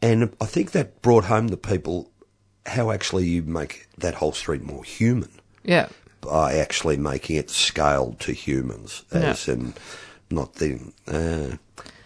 And 0.00 0.34
I 0.40 0.46
think 0.46 0.70
that 0.72 1.02
brought 1.02 1.24
home 1.24 1.48
to 1.50 1.56
people 1.56 2.10
how 2.66 2.90
actually 2.90 3.26
you 3.26 3.42
make 3.42 3.88
that 3.98 4.14
whole 4.14 4.32
street 4.32 4.62
more 4.62 4.84
human 4.84 5.30
Yeah. 5.64 5.88
by 6.20 6.54
actually 6.58 6.96
making 6.98 7.36
it 7.36 7.50
scaled 7.50 8.20
to 8.20 8.32
humans, 8.32 9.04
Yeah. 9.12 9.20
as 9.30 9.48
in 9.48 9.74
not 10.30 10.54
the. 10.56 10.78
Uh, 11.06 11.56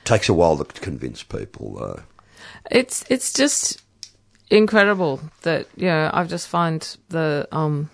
takes 0.04 0.28
a 0.28 0.34
while 0.34 0.56
to 0.56 0.80
convince 0.80 1.22
people, 1.22 1.74
though. 1.78 2.02
It's 2.70 3.04
it's 3.08 3.32
just 3.32 3.80
incredible 4.50 5.20
that 5.42 5.66
you 5.76 5.86
know 5.86 6.10
I've 6.12 6.28
just 6.28 6.48
find 6.48 6.80
the 7.08 7.46
um 7.52 7.88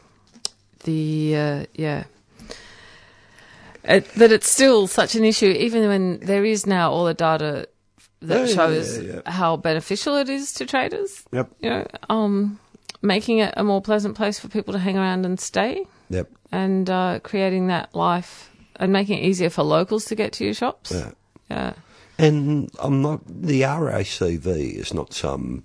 the 0.85 1.37
uh, 1.37 1.65
yeah 1.75 2.05
it, 3.89 4.05
that 4.15 4.31
it's 4.33 4.49
still 4.49 4.87
such 4.87 5.15
an 5.17 5.25
issue 5.25 5.47
even 5.47 5.89
when 5.89 6.21
there 6.21 6.45
is 6.45 6.67
now 6.67 6.91
all 6.93 7.05
the 7.07 7.15
data 7.15 7.69
that 8.21 8.49
Yeah, 8.49 8.55
shows 8.55 8.99
yeah, 9.03 9.21
yeah. 9.25 9.31
how 9.31 9.57
beneficial 9.57 10.17
it 10.17 10.29
is 10.29 10.53
to 10.55 10.67
traders. 10.67 11.25
Yep, 11.33 11.51
You 11.61 11.71
know, 11.71 11.87
um, 12.11 12.59
making 13.03 13.39
it 13.39 13.55
a 13.57 13.65
more 13.65 13.81
pleasant 13.81 14.17
place 14.17 14.39
for 14.41 14.49
people 14.49 14.73
to 14.73 14.79
hang 14.79 14.99
around 14.99 15.25
and 15.25 15.39
stay, 15.41 15.87
yep, 16.11 16.29
and 16.53 16.89
uh, 16.91 17.21
creating 17.23 17.69
that 17.69 17.95
life 17.95 18.51
and 18.77 18.93
making 18.93 19.19
it 19.19 19.25
easier 19.25 19.51
for 19.51 19.63
locals 19.65 20.05
to 20.07 20.15
get 20.15 20.33
to 20.35 20.45
your 20.45 20.55
shops. 20.55 20.91
yeah. 20.93 21.11
yeah. 21.51 21.73
And 22.21 22.69
I'm 22.81 23.01
not 23.01 23.21
the 23.27 23.61
RACV 23.63 24.75
is 24.75 24.93
not 24.93 25.15
some. 25.15 25.63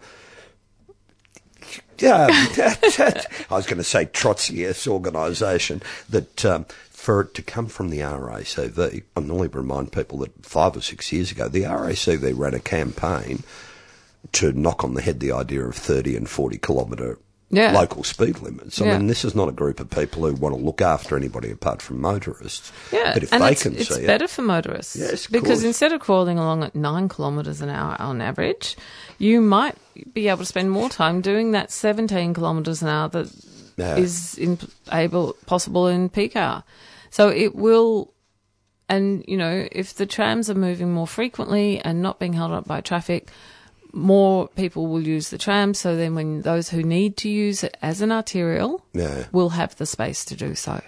Yeah, 1.97 2.27
I 2.29 3.25
was 3.49 3.65
going 3.65 3.77
to 3.77 3.83
say 3.83 4.05
Trotskyist 4.05 4.87
organisation 4.87 5.81
that 6.09 6.45
um, 6.45 6.65
for 7.03 7.19
it 7.19 7.33
to 7.33 7.41
come 7.41 7.67
from 7.67 7.89
the 7.89 7.99
RACV, 7.99 9.03
I 9.17 9.19
normally 9.19 9.49
remind 9.49 9.91
people 9.91 10.19
that 10.19 10.45
five 10.45 10.77
or 10.77 10.81
six 10.81 11.11
years 11.11 11.31
ago, 11.31 11.49
the 11.49 11.63
RACV 11.63 12.33
ran 12.37 12.53
a 12.53 12.59
campaign 12.61 13.43
to 14.31 14.53
knock 14.53 14.85
on 14.85 14.93
the 14.93 15.01
head 15.01 15.19
the 15.19 15.33
idea 15.33 15.63
of 15.65 15.75
30 15.75 16.15
and 16.15 16.29
40 16.29 16.57
kilometre 16.59 17.19
Yeah. 17.49 17.73
local 17.73 18.05
speed 18.05 18.39
limits. 18.39 18.81
I 18.81 18.85
Yeah. 18.85 18.97
mean, 18.97 19.07
this 19.07 19.25
is 19.25 19.35
not 19.35 19.49
a 19.49 19.51
group 19.51 19.81
of 19.81 19.89
people 19.89 20.25
who 20.25 20.33
want 20.33 20.55
to 20.55 20.61
look 20.63 20.81
after 20.81 21.17
anybody 21.17 21.51
apart 21.51 21.81
from 21.81 21.99
motorists. 21.99 22.71
Yeah, 22.93 23.13
but 23.13 23.23
if 23.23 23.33
and 23.33 23.43
they 23.43 23.51
it's, 23.51 23.63
can 23.63 23.75
it's 23.75 23.93
see 23.93 24.05
better 24.05 24.23
it, 24.25 24.29
for 24.31 24.41
motorists. 24.41 24.95
Yes, 24.95 25.27
because 25.27 25.59
course. 25.59 25.63
instead 25.63 25.91
of 25.91 25.99
crawling 25.99 26.39
along 26.39 26.63
at 26.63 26.73
nine 26.73 27.09
kilometres 27.09 27.59
an 27.61 27.69
hour 27.69 27.97
on 27.99 28.21
average, 28.21 28.77
you 29.19 29.41
might 29.41 29.75
be 30.13 30.29
able 30.29 30.39
to 30.39 30.45
spend 30.45 30.71
more 30.71 30.89
time 30.89 31.19
doing 31.19 31.51
that 31.51 31.69
seventeen 31.69 32.33
kilometres 32.33 32.81
an 32.81 32.87
hour 32.87 33.09
that 33.09 33.27
is 33.99 34.35
Yeah. 34.37 34.43
in, 34.45 34.57
able 34.93 35.33
possible 35.45 35.87
in 35.87 36.07
peak 36.07 36.35
hour. 36.37 36.63
So 37.13 37.29
it 37.29 37.53
will, 37.53 38.11
and 38.89 39.23
you 39.27 39.37
know, 39.37 39.67
if 39.71 39.93
the 39.93 40.07
trams 40.07 40.49
are 40.49 40.55
moving 40.55 40.91
more 40.91 41.05
frequently 41.05 41.77
and 41.77 42.01
not 42.01 42.17
being 42.17 42.33
held 42.33 42.51
up 42.51 42.67
by 42.67 42.81
traffic. 42.81 43.29
More 43.95 44.47
people 44.47 44.87
will 44.87 45.07
use 45.07 45.29
the 45.29 45.37
tram, 45.37 45.75
so 45.75 45.95
then 45.95 46.15
when 46.15 46.41
those 46.41 46.69
who 46.69 46.81
need 46.81 47.15
to 47.17 47.29
use 47.29 47.63
it 47.63 47.77
as 47.83 48.01
an 48.01 48.11
arterial 48.11 48.83
yeah. 48.93 49.25
will 49.31 49.49
have 49.49 49.75
the 49.75 49.85
space 49.85 50.25
to 50.25 50.35
do 50.35 50.55
so. 50.55 50.81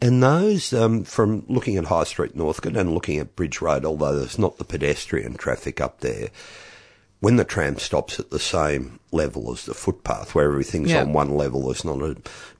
And 0.00 0.22
those, 0.22 0.72
um, 0.72 1.04
from 1.04 1.44
looking 1.46 1.76
at 1.76 1.84
High 1.84 2.04
Street 2.04 2.34
Northcote 2.34 2.74
and 2.74 2.94
looking 2.94 3.18
at 3.18 3.36
Bridge 3.36 3.60
Road, 3.60 3.84
although 3.84 4.16
there's 4.16 4.38
not 4.38 4.56
the 4.56 4.64
pedestrian 4.64 5.34
traffic 5.34 5.82
up 5.82 6.00
there, 6.00 6.30
when 7.20 7.36
the 7.36 7.44
tram 7.44 7.76
stops 7.76 8.18
at 8.18 8.30
the 8.30 8.38
same 8.38 8.98
level 9.12 9.52
as 9.52 9.66
the 9.66 9.74
footpath, 9.74 10.34
where 10.34 10.48
everything's 10.48 10.94
on 10.94 11.12
one 11.12 11.34
level, 11.34 11.66
there's 11.66 11.84
not 11.84 12.00
a 12.00 12.16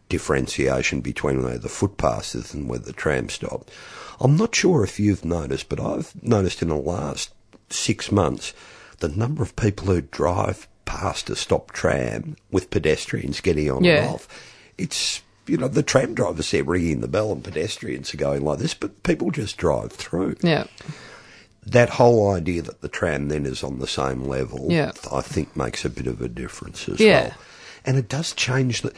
differentiation 0.09 1.01
between 1.01 1.43
where 1.43 1.59
the 1.59 1.69
footpath 1.69 2.35
is 2.35 2.55
and 2.55 2.69
where 2.69 2.79
the 2.79 2.93
tram 2.93 3.29
stopped. 3.29 3.71
I'm 4.21 4.37
not 4.37 4.55
sure 4.55 4.83
if 4.85 4.99
you've 5.01 5.25
noticed, 5.25 5.69
but 5.69 5.81
I've 5.81 6.13
noticed 6.23 6.63
in 6.63 6.69
the 6.69 6.77
last 6.77 7.33
six 7.71 8.11
months 8.13 8.55
the 8.99 9.09
number 9.09 9.43
of 9.43 9.57
people 9.57 9.87
who 9.89 10.01
drive 10.01 10.69
past 10.85 11.29
a 11.29 11.37
stop 11.37 11.73
tram 11.73 12.37
with 12.51 12.71
pedestrians 12.71 13.41
getting 13.41 13.71
on 13.71 13.85
Yeah. 13.85 14.05
and 14.05 14.15
off. 14.15 14.29
It's 14.79 15.23
you 15.47 15.57
know 15.57 15.69
the 15.69 15.83
tram 15.83 16.15
drivers 16.15 16.51
there 16.51 16.65
ringing 16.65 17.01
the 17.01 17.09
bell 17.09 17.31
and 17.33 17.43
pedestrians 17.45 18.13
are 18.15 18.19
going 18.19 18.45
like 18.45 18.59
this, 18.59 18.75
but 18.75 19.03
people 19.03 19.31
just 19.31 19.57
drive 19.57 19.93
through. 19.93 20.37
Yeah. 20.43 20.65
That 21.67 21.91
whole 21.91 22.31
idea 22.33 22.63
that 22.63 22.81
the 22.81 22.89
tram 22.89 23.29
then 23.29 23.45
is 23.45 23.65
on 23.65 23.81
the 23.81 23.87
same 23.89 24.25
level, 24.25 24.69
Yeah. 24.71 24.93
I 25.13 25.21
think 25.21 25.57
makes 25.57 25.85
a 25.85 25.91
bit 25.91 26.07
of 26.07 26.21
a 26.23 26.29
difference 26.29 26.89
as 26.89 27.01
Yeah. 27.01 27.23
well. 27.23 27.33
And 27.85 27.97
it 27.97 28.09
does 28.09 28.33
change 28.33 28.83
the. 28.83 28.93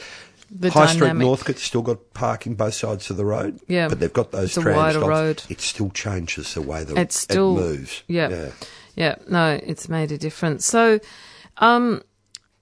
The 0.51 0.71
High 0.71 0.87
Street 0.87 1.01
dynamic. 1.01 1.27
Northcote's 1.27 1.63
still 1.63 1.83
got 1.83 2.15
parking 2.15 2.55
both 2.55 2.75
sides 2.75 3.11
of 3.11 3.17
the 3.17 3.25
road. 3.25 3.61
Yeah. 3.69 3.89
But 3.89 4.01
they've 4.01 4.13
got 4.13 4.31
those 4.33 4.57
It's 4.57 4.63
tram 4.63 4.91
stops. 4.93 5.07
road. 5.07 5.43
It 5.49 5.61
still 5.61 5.91
changes 5.91 6.55
the 6.55 6.63
way 6.63 6.85
that 6.85 6.97
It's 6.97 7.19
still 7.19 7.57
it 7.59 7.61
moves. 7.61 8.03
Yeah, 8.07 8.29
Yeah. 8.31 8.51
yeah, 8.97 9.15
No, 9.29 9.61
it's 9.63 9.89
made 9.89 10.11
a 10.13 10.19
difference. 10.19 10.65
So, 10.65 11.01
um, 11.59 12.03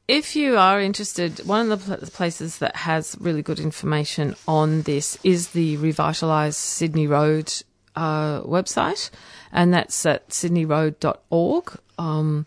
if 0.08 0.36
you 0.36 0.56
are 0.56 0.80
interested, 0.80 1.40
one 1.46 1.70
of 1.72 1.86
the 1.86 1.96
places 2.08 2.58
that 2.58 2.76
has 2.76 3.16
really 3.20 3.42
good 3.42 3.58
information 3.60 4.36
on 4.46 4.82
this 4.82 5.18
is 5.24 5.48
the 5.48 5.76
Revitalised 5.78 6.54
Sydney 6.54 7.06
Road 7.08 7.52
uh, 7.96 8.40
website, 8.42 9.10
and 9.52 9.72
that's 9.74 10.04
at 10.06 10.28
sydneyroad.org. 10.28 11.78
Um, 11.98 12.46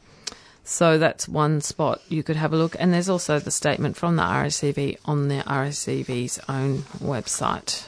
so 0.69 0.99
that's 0.99 1.27
one 1.27 1.61
spot 1.61 1.99
you 2.09 2.21
could 2.21 2.35
have 2.35 2.53
a 2.53 2.55
look. 2.57 2.75
And 2.77 2.93
there's 2.93 3.09
also 3.09 3.39
the 3.39 3.49
statement 3.49 3.97
from 3.97 4.15
the 4.17 4.23
RACV 4.23 4.97
on 5.03 5.27
the 5.27 5.39
RACV's 5.39 6.39
own 6.47 6.79
website. 6.99 7.85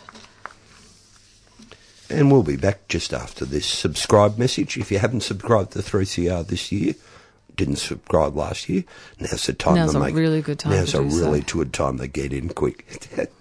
And 2.10 2.32
we'll 2.32 2.44
be 2.44 2.58
back 2.58 2.88
just 2.88 3.14
after 3.14 3.46
this 3.46 3.68
subscribe 3.68 4.38
message. 4.40 4.78
If 4.78 4.92
you 4.92 4.98
haven't 4.98 5.22
subscribed 5.22 5.74
to 5.74 5.80
3CR 5.80 6.48
this 6.48 6.72
year, 6.72 6.96
didn't 7.56 7.78
subscribe 7.78 8.36
last 8.36 8.68
year, 8.68 8.84
now's 9.20 9.46
the 9.46 9.54
time 9.54 9.76
Now's 9.76 9.94
to 9.94 10.02
a 10.02 10.12
really 10.12 10.42
good 10.42 10.58
time 10.60 10.74
Now's 10.74 10.92
to 10.92 11.02
a 11.02 11.04
do 11.04 11.12
so. 11.12 11.26
really 11.26 11.42
good 11.42 11.74
time 11.74 12.00
to 12.00 12.08
get 12.08 12.34
in 12.34 12.50
quick. 12.50 13.30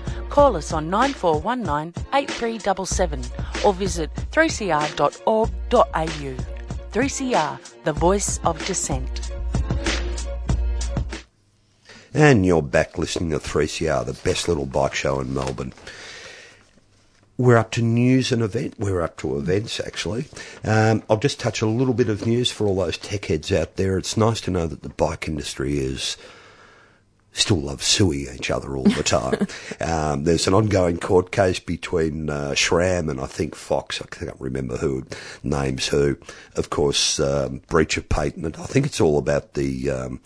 Call 0.31 0.55
us 0.55 0.71
on 0.71 0.89
9419 0.89 1.93
8377 2.13 3.65
or 3.65 3.73
visit 3.73 4.09
3cr.org.au. 4.31 5.51
3CR, 6.93 7.83
the 7.83 7.91
voice 7.91 8.39
of 8.45 8.65
dissent. 8.65 9.31
And 12.13 12.45
you're 12.45 12.61
back 12.61 12.97
listening 12.97 13.31
to 13.31 13.39
3CR, 13.39 14.05
the 14.05 14.13
best 14.13 14.47
little 14.47 14.65
bike 14.65 14.93
show 14.93 15.19
in 15.19 15.33
Melbourne. 15.33 15.73
We're 17.37 17.57
up 17.57 17.71
to 17.71 17.81
news 17.81 18.31
and 18.31 18.41
event. 18.41 18.75
We're 18.79 19.01
up 19.01 19.17
to 19.17 19.37
events 19.37 19.81
actually. 19.81 20.27
Um, 20.63 21.03
I'll 21.09 21.17
just 21.17 21.41
touch 21.41 21.61
a 21.61 21.67
little 21.67 21.93
bit 21.93 22.07
of 22.07 22.25
news 22.25 22.49
for 22.49 22.67
all 22.67 22.77
those 22.77 22.97
tech 22.97 23.25
heads 23.25 23.51
out 23.51 23.75
there. 23.75 23.97
It's 23.97 24.15
nice 24.15 24.39
to 24.41 24.51
know 24.51 24.65
that 24.65 24.81
the 24.81 24.89
bike 24.89 25.27
industry 25.27 25.79
is 25.79 26.15
still 27.33 27.59
love 27.61 27.81
suing 27.81 28.27
each 28.33 28.51
other 28.51 28.75
all 28.75 28.83
the 28.83 29.03
time. 29.03 29.47
um, 29.81 30.23
there's 30.23 30.47
an 30.47 30.53
ongoing 30.53 30.97
court 30.97 31.31
case 31.31 31.59
between 31.59 32.29
uh, 32.29 32.51
SRAM 32.51 33.09
and 33.09 33.19
I 33.19 33.25
think 33.25 33.55
Fox. 33.55 34.01
I 34.01 34.05
can't 34.07 34.39
remember 34.39 34.77
who 34.77 35.05
names 35.43 35.87
who. 35.87 36.17
Of 36.55 36.69
course, 36.69 37.19
um, 37.19 37.61
breach 37.69 37.97
of 37.97 38.09
patent. 38.09 38.59
I 38.59 38.65
think 38.65 38.85
it's 38.85 39.01
all 39.01 39.17
about 39.17 39.53
the. 39.53 39.89
Um, 39.89 40.21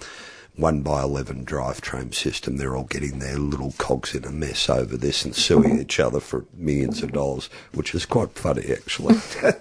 one 0.57 0.81
by 0.81 1.03
eleven 1.03 1.45
drivetrain 1.45 2.13
system. 2.13 2.55
They're 2.55 2.77
all 2.77 2.85
getting 2.85 3.19
their 3.19 3.37
little 3.37 3.73
cogs 3.77 4.15
in 4.15 4.23
a 4.23 4.31
mess 4.31 4.69
over 4.69 4.95
this 4.95 5.25
and 5.25 5.35
suing 5.35 5.81
each 5.81 5.99
other 5.99 6.21
for 6.21 6.45
millions 6.53 7.03
of 7.03 7.11
dollars, 7.11 7.49
which 7.73 7.93
is 7.93 8.05
quite 8.05 8.31
funny 8.31 8.71
actually. 8.71 9.15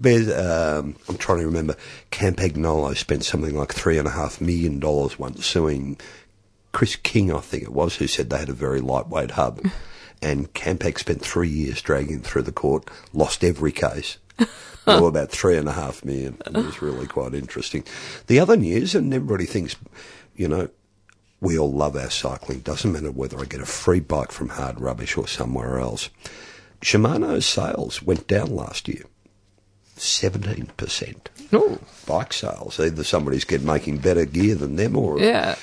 There's, 0.00 0.30
um, 0.30 0.96
I'm 1.08 1.18
trying 1.18 1.40
to 1.40 1.46
remember. 1.46 1.76
Campagnolo 2.10 2.96
spent 2.96 3.24
something 3.24 3.56
like 3.56 3.72
three 3.72 3.98
and 3.98 4.08
a 4.08 4.12
half 4.12 4.40
million 4.40 4.78
dollars 4.78 5.18
once 5.18 5.44
suing 5.44 5.98
Chris 6.78 6.94
King, 6.94 7.34
I 7.34 7.40
think 7.40 7.64
it 7.64 7.72
was, 7.72 7.96
who 7.96 8.06
said 8.06 8.30
they 8.30 8.38
had 8.38 8.48
a 8.48 8.52
very 8.52 8.80
lightweight 8.80 9.32
hub. 9.32 9.60
And 10.22 10.52
Campag 10.52 10.98
spent 10.98 11.20
three 11.20 11.48
years 11.48 11.80
dragging 11.82 12.20
through 12.20 12.42
the 12.42 12.52
court, 12.52 12.88
lost 13.12 13.42
every 13.44 13.70
case. 13.72 14.18
Blew 14.84 15.06
about 15.06 15.30
three 15.30 15.56
and 15.56 15.68
a 15.68 15.72
half 15.72 16.04
million. 16.04 16.38
It 16.44 16.54
was 16.54 16.82
really 16.82 17.06
quite 17.06 17.34
interesting. 17.34 17.84
The 18.28 18.38
other 18.40 18.56
news, 18.56 18.96
and 18.96 19.12
everybody 19.14 19.44
thinks, 19.44 19.74
you 20.36 20.46
know, 20.48 20.68
we 21.40 21.58
all 21.58 21.72
love 21.72 21.94
our 21.96 22.10
cycling. 22.10 22.60
Doesn't 22.60 22.92
matter 22.92 23.12
whether 23.12 23.38
I 23.40 23.44
get 23.44 23.60
a 23.60 23.66
free 23.66 24.00
bike 24.00 24.32
from 24.32 24.48
Hard 24.48 24.80
Rubbish 24.80 25.16
or 25.16 25.28
somewhere 25.28 25.78
else. 25.78 26.10
Shimano's 26.80 27.46
sales 27.46 28.02
went 28.02 28.26
down 28.26 28.54
last 28.54 28.88
year. 28.88 29.04
17%. 29.96 31.16
No. 31.52 31.78
Bike 32.06 32.32
sales. 32.32 32.78
Either 32.80 33.04
somebody's 33.04 33.44
get 33.44 33.62
making 33.62 33.98
better 33.98 34.24
gear 34.24 34.54
than 34.54 34.76
them 34.76 34.96
or 34.96 35.18
Yeah. 35.20 35.56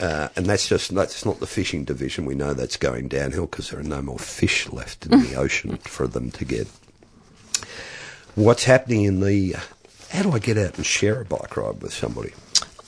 Uh, 0.00 0.28
and 0.36 0.46
that's 0.46 0.68
just 0.68 0.94
that's 0.94 1.24
not 1.24 1.40
the 1.40 1.46
fishing 1.46 1.84
division. 1.84 2.24
We 2.24 2.34
know 2.34 2.54
that's 2.54 2.76
going 2.76 3.08
downhill 3.08 3.46
because 3.46 3.70
there 3.70 3.80
are 3.80 3.84
no 3.84 4.02
more 4.02 4.18
fish 4.18 4.70
left 4.70 5.06
in 5.06 5.20
the 5.20 5.34
ocean 5.36 5.76
for 5.78 6.06
them 6.06 6.30
to 6.32 6.44
get. 6.44 6.68
What's 8.34 8.64
happening 8.64 9.04
in 9.04 9.20
the? 9.20 9.56
How 10.10 10.22
do 10.22 10.32
I 10.32 10.38
get 10.38 10.58
out 10.58 10.76
and 10.76 10.86
share 10.86 11.20
a 11.20 11.24
bike 11.24 11.56
ride 11.56 11.82
with 11.82 11.92
somebody? 11.92 12.32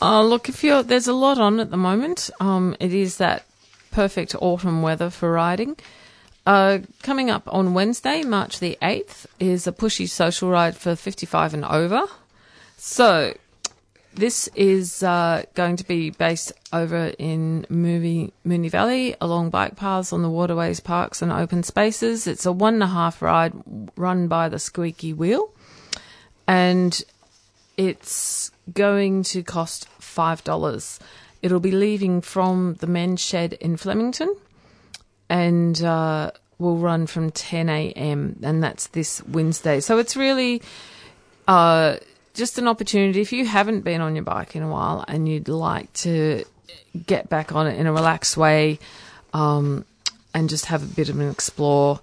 Oh, 0.00 0.22
look, 0.26 0.48
if 0.48 0.64
you're 0.64 0.82
there's 0.82 1.08
a 1.08 1.12
lot 1.12 1.38
on 1.38 1.60
at 1.60 1.70
the 1.70 1.76
moment. 1.76 2.30
Um, 2.40 2.76
it 2.80 2.92
is 2.92 3.18
that 3.18 3.44
perfect 3.90 4.34
autumn 4.40 4.82
weather 4.82 5.10
for 5.10 5.30
riding. 5.30 5.76
Uh, 6.46 6.80
coming 7.02 7.30
up 7.30 7.42
on 7.46 7.72
Wednesday, 7.72 8.22
March 8.22 8.58
the 8.58 8.76
8th, 8.82 9.26
is 9.40 9.66
a 9.66 9.72
pushy 9.72 10.08
social 10.08 10.50
ride 10.50 10.76
for 10.76 10.94
55 10.94 11.54
and 11.54 11.64
over. 11.64 12.02
So, 12.76 13.34
this 14.14 14.48
is 14.54 15.02
uh, 15.02 15.42
going 15.54 15.76
to 15.76 15.84
be 15.84 16.10
based 16.10 16.52
over 16.72 17.12
in 17.18 17.66
Moonee, 17.70 18.32
Moonee 18.46 18.70
Valley 18.70 19.16
along 19.20 19.50
bike 19.50 19.76
paths 19.76 20.12
on 20.12 20.22
the 20.22 20.30
waterways, 20.30 20.80
parks, 20.80 21.20
and 21.20 21.32
open 21.32 21.62
spaces. 21.62 22.26
It's 22.26 22.46
a 22.46 22.52
one 22.52 22.74
and 22.74 22.82
a 22.82 22.88
half 22.88 23.20
ride 23.20 23.52
run 23.96 24.28
by 24.28 24.48
the 24.48 24.58
Squeaky 24.58 25.12
Wheel. 25.12 25.50
And 26.46 27.02
it's 27.76 28.50
going 28.72 29.22
to 29.24 29.42
cost 29.42 29.88
$5. 30.00 30.98
It'll 31.42 31.60
be 31.60 31.72
leaving 31.72 32.20
from 32.20 32.74
the 32.74 32.86
men's 32.86 33.20
shed 33.20 33.54
in 33.54 33.76
Flemington 33.76 34.34
and 35.28 35.82
uh, 35.82 36.30
will 36.58 36.78
run 36.78 37.06
from 37.06 37.30
10 37.30 37.68
a.m. 37.68 38.38
and 38.42 38.62
that's 38.62 38.86
this 38.88 39.22
Wednesday. 39.26 39.80
So 39.80 39.98
it's 39.98 40.16
really 40.16 40.62
uh, 41.48 41.96
just 42.34 42.58
an 42.58 42.68
opportunity 42.68 43.20
if 43.20 43.32
you 43.32 43.46
haven't 43.46 43.80
been 43.80 44.00
on 44.00 44.14
your 44.16 44.24
bike 44.24 44.54
in 44.54 44.62
a 44.62 44.68
while 44.68 45.04
and 45.06 45.28
you'd 45.28 45.48
like 45.48 45.92
to 45.94 46.44
get 47.06 47.28
back 47.28 47.52
on 47.52 47.66
it 47.66 47.78
in 47.78 47.86
a 47.86 47.92
relaxed 47.92 48.36
way 48.36 48.78
um, 49.32 49.84
and 50.34 50.48
just 50.48 50.66
have 50.66 50.82
a 50.82 50.94
bit 50.94 51.08
of 51.08 51.18
an 51.18 51.30
explore 51.30 52.00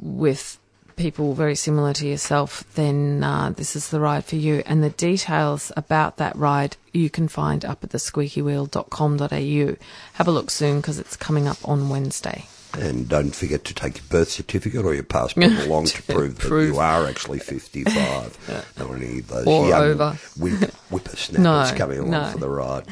with 0.00 0.58
people 0.96 1.32
very 1.34 1.54
similar 1.54 1.94
to 1.94 2.06
yourself, 2.06 2.64
then 2.74 3.24
uh, 3.24 3.50
this 3.50 3.74
is 3.74 3.88
the 3.88 3.98
ride 3.98 4.24
for 4.24 4.36
you. 4.36 4.62
And 4.66 4.82
the 4.82 4.90
details 4.90 5.72
about 5.76 6.18
that 6.18 6.36
ride 6.36 6.76
you 6.92 7.08
can 7.08 7.26
find 7.26 7.64
up 7.64 7.82
at 7.82 7.90
thesqueakywheel.com.au. 7.90 9.76
Have 10.12 10.28
a 10.28 10.30
look 10.30 10.50
soon 10.50 10.80
because 10.80 10.98
it's 10.98 11.16
coming 11.16 11.48
up 11.48 11.66
on 11.66 11.88
Wednesday. 11.88 12.46
And 12.78 13.08
don't 13.08 13.34
forget 13.34 13.64
to 13.64 13.74
take 13.74 13.96
your 13.98 14.04
birth 14.08 14.30
certificate 14.30 14.84
or 14.84 14.94
your 14.94 15.02
passport 15.02 15.46
along 15.66 15.86
to 15.86 16.02
prove 16.04 16.36
that 16.38 16.46
Prove. 16.48 16.74
you 16.74 16.78
are 16.78 17.06
actually 17.06 17.40
55. 17.40 18.74
Not 18.78 18.90
any 18.96 19.18
of 19.18 19.28
those 19.28 19.46
Or 19.46 19.68
young 19.68 19.82
over. 19.82 20.18
whip, 20.38 20.70
whippersnappers 20.90 21.72
No, 21.72 21.72
coming 21.76 21.98
along 21.98 22.10
no. 22.10 22.24
for 22.30 22.38
the 22.38 22.48
ride. 22.48 22.86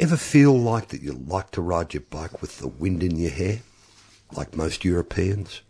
Ever 0.00 0.16
feel 0.16 0.58
like 0.58 0.88
that 0.88 1.02
you 1.02 1.12
like 1.12 1.50
to 1.52 1.60
ride 1.60 1.92
your 1.92 2.02
bike 2.08 2.40
with 2.40 2.58
the 2.60 2.68
wind 2.68 3.02
in 3.02 3.16
your 3.16 3.30
hair? 3.30 3.60
Like 4.34 4.56
most 4.56 4.84
Europeans? 4.84 5.60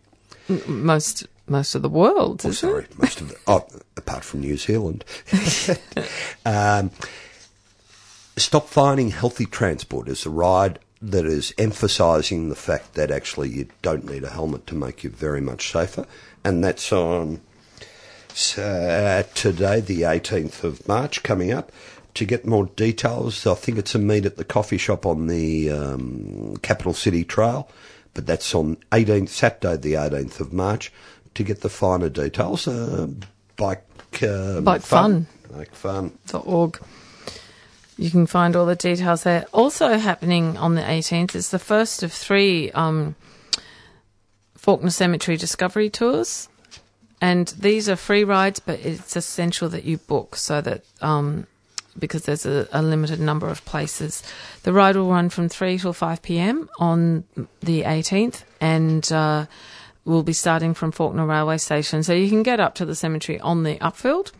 M- 0.49 0.85
Most 0.85 1.25
most 1.47 1.73
of 1.73 1.81
the 1.81 1.89
world, 1.89 2.41
Oh, 2.45 2.51
sorry, 2.51 2.83
it? 2.83 2.99
most 2.99 3.21
of 3.21 3.29
the, 3.29 3.35
oh, 3.47 3.65
apart 3.97 4.23
from 4.23 4.41
New 4.41 4.55
Zealand. 4.55 5.03
um, 6.45 6.91
Stop 8.37 8.69
Fining 8.69 9.09
Healthy 9.11 9.47
Transport 9.47 10.07
as 10.07 10.25
a 10.25 10.29
ride 10.29 10.77
that 11.01 11.25
is 11.25 11.53
emphasising 11.57 12.49
the 12.49 12.55
fact 12.55 12.95
that 12.95 13.11
actually 13.11 13.49
you 13.49 13.67
don't 13.81 14.05
need 14.05 14.23
a 14.23 14.29
helmet 14.29 14.67
to 14.67 14.75
make 14.75 15.03
you 15.03 15.09
very 15.09 15.41
much 15.41 15.71
safer, 15.71 16.05
and 16.43 16.63
that's 16.63 16.91
on 16.91 17.41
today, 19.35 19.81
the 19.81 20.01
18th 20.01 20.63
of 20.63 20.87
March, 20.87 21.23
coming 21.23 21.51
up. 21.51 21.71
To 22.15 22.25
get 22.25 22.45
more 22.45 22.65
details, 22.65 23.45
I 23.45 23.53
think 23.53 23.77
it's 23.77 23.95
a 23.95 23.99
meet 23.99 24.25
at 24.25 24.35
the 24.37 24.43
coffee 24.43 24.77
shop 24.77 25.05
on 25.05 25.27
the 25.27 25.69
um, 25.69 26.57
Capital 26.61 26.93
City 26.93 27.23
Trail, 27.23 27.69
but 28.13 28.25
that's 28.25 28.53
on 28.55 28.77
18th, 28.91 29.29
Saturday, 29.29 29.77
the 29.77 29.93
18th 29.93 30.39
of 30.39 30.53
March. 30.53 30.91
To 31.35 31.43
get 31.43 31.61
the 31.61 31.69
finer 31.69 32.09
details, 32.09 32.67
uh, 32.67 33.07
bike, 33.55 33.85
um, 34.23 34.63
Bike 34.63 34.81
fun. 34.81 35.27
Bike 35.51 35.73
fun. 35.73 36.17
org. 36.33 36.79
You 37.99 38.09
can 38.09 38.27
find 38.27 38.55
all 38.55 38.65
the 38.65 38.77
details 38.77 39.23
there. 39.23 39.45
Also 39.51 39.97
happening 39.97 40.55
on 40.55 40.75
the 40.75 40.81
18th 40.81 41.35
is 41.35 41.49
the 41.49 41.59
first 41.59 42.01
of 42.01 42.13
three 42.13 42.71
um, 42.71 43.15
Fawkner 44.57 44.93
Cemetery 44.93 45.35
Discovery 45.35 45.89
Tours. 45.89 46.47
And 47.19 47.49
these 47.59 47.89
are 47.89 47.97
free 47.97 48.23
rides, 48.23 48.61
but 48.61 48.79
it's 48.79 49.17
essential 49.17 49.67
that 49.67 49.83
you 49.83 49.97
book 49.97 50.37
so 50.37 50.61
that, 50.61 50.85
um, 51.01 51.45
because 51.97 52.23
there's 52.23 52.45
a, 52.45 52.69
a 52.71 52.81
limited 52.81 53.19
number 53.19 53.49
of 53.49 53.65
places. 53.65 54.23
The 54.63 54.71
ride 54.71 54.95
will 54.95 55.09
run 55.09 55.27
from 55.27 55.49
3 55.49 55.77
till 55.77 55.91
5 55.91 56.21
pm 56.21 56.69
on 56.79 57.25
the 57.59 57.81
18th 57.83 58.43
and 58.61 59.11
uh, 59.11 59.45
will 60.05 60.23
be 60.23 60.31
starting 60.31 60.73
from 60.73 60.93
Fawkner 60.93 61.27
Railway 61.27 61.57
Station. 61.57 62.03
So 62.03 62.13
you 62.13 62.29
can 62.29 62.43
get 62.43 62.61
up 62.61 62.75
to 62.75 62.85
the 62.85 62.95
cemetery 62.95 63.41
on 63.41 63.63
the 63.63 63.75
upfield 63.79 64.31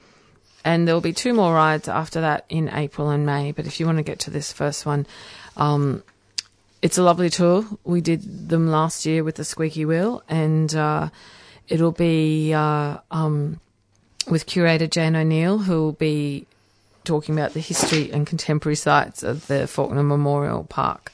and 0.65 0.88
there'll 0.88 1.02
be 1.02 1.13
two 1.13 1.34
more 1.34 1.54
rides 1.54 1.88
after 1.88 2.22
that 2.22 2.45
in 2.50 2.69
April 2.69 3.10
and 3.10 3.26
May. 3.26 3.52
But 3.52 3.65
if 3.67 3.80
you 3.80 3.86
want 3.86 3.98
to 3.98 4.04
get 4.04 4.19
to 4.19 4.32
this 4.32 4.52
first 4.52 4.86
one, 4.86 5.06
um, 5.58 6.04
it's 6.82 6.98
a 6.98 7.04
lovely 7.04 7.30
tour. 7.30 7.65
We 7.84 8.02
did 8.02 8.50
them 8.50 8.69
last 8.69 9.06
year 9.06 9.24
with 9.24 9.36
the 9.36 9.43
Squeaky 9.45 9.86
Wheel, 9.86 10.24
and 10.30 10.74
uh, 10.76 11.10
it'll 11.67 11.91
be 11.91 12.54
uh, 12.54 12.98
um, 13.12 13.60
with 14.30 14.45
curator 14.45 14.88
Jane 14.88 15.15
O'Neill, 15.15 15.60
who 15.60 15.82
will 15.82 15.91
be 15.93 16.45
talking 17.04 17.38
about 17.38 17.54
the 17.54 17.60
history 17.60 18.12
and 18.12 18.28
contemporary 18.28 18.76
sites 18.76 19.24
of 19.24 19.48
the 19.48 19.65
Fawkner 19.65 20.06
Memorial 20.06 20.63
Park. 20.65 21.12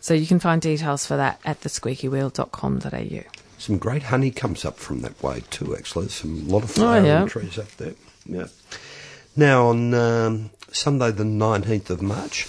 So 0.00 0.14
you 0.14 0.26
can 0.26 0.40
find 0.40 0.60
details 0.60 1.06
for 1.06 1.16
that 1.16 1.40
at 1.44 1.60
thesqueakywheel.com.au. 1.60 3.22
Some 3.58 3.78
great 3.78 4.02
honey 4.04 4.30
comes 4.32 4.64
up 4.64 4.76
from 4.78 5.00
that 5.02 5.22
way 5.22 5.42
too. 5.50 5.76
Actually, 5.76 6.06
there's 6.06 6.14
some 6.14 6.48
lot 6.48 6.64
of 6.64 6.70
Oh, 6.70 6.72
flowering 6.74 7.04
yeah. 7.06 7.24
trees 7.26 7.58
up 7.58 7.70
there. 7.76 7.94
Yeah. 8.26 8.46
Now 9.36 9.68
on 9.68 9.94
um, 9.94 10.50
Sunday 10.70 11.10
the 11.10 11.24
nineteenth 11.24 11.90
of 11.90 12.02
March, 12.02 12.46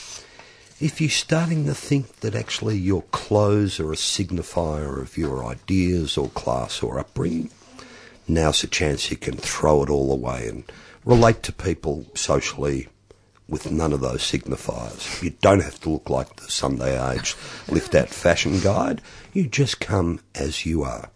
if 0.80 1.00
you're 1.00 1.10
starting 1.10 1.66
to 1.66 1.74
think 1.74 2.20
that 2.20 2.36
actually 2.36 2.78
your 2.78 3.04
clothes 3.04 3.80
are 3.80 3.94
a 3.94 3.96
signifier 3.96 5.02
of 5.02 5.18
your 5.18 5.46
ideas 5.46 6.18
or 6.18 6.30
class 6.30 6.84
or 6.84 7.00
upbringing, 7.00 7.52
now's 8.28 8.64
a 8.64 8.68
chance 8.68 9.10
you 9.10 9.18
can 9.18 9.38
throw 9.38 9.84
it 9.84 9.90
all 9.90 10.12
away 10.12 10.48
and 10.48 10.64
relate 11.06 11.44
to 11.44 11.54
people 11.54 12.06
socially 12.16 12.88
with 13.48 13.72
none 13.72 13.94
of 13.94 14.02
those 14.02 14.22
signifiers. 14.22 15.22
You 15.22 15.32
don't 15.42 15.64
have 15.64 15.80
to 15.82 15.90
look 15.90 16.10
like 16.10 16.36
the 16.36 16.50
Sunday 16.50 16.98
Age 17.12 17.36
lift 17.68 17.94
out 17.94 18.10
fashion 18.10 18.60
guide. 18.60 19.02
You 19.34 19.48
just 19.48 19.80
come 19.80 20.22
as 20.34 20.66
you 20.66 20.84
are. 20.84 21.10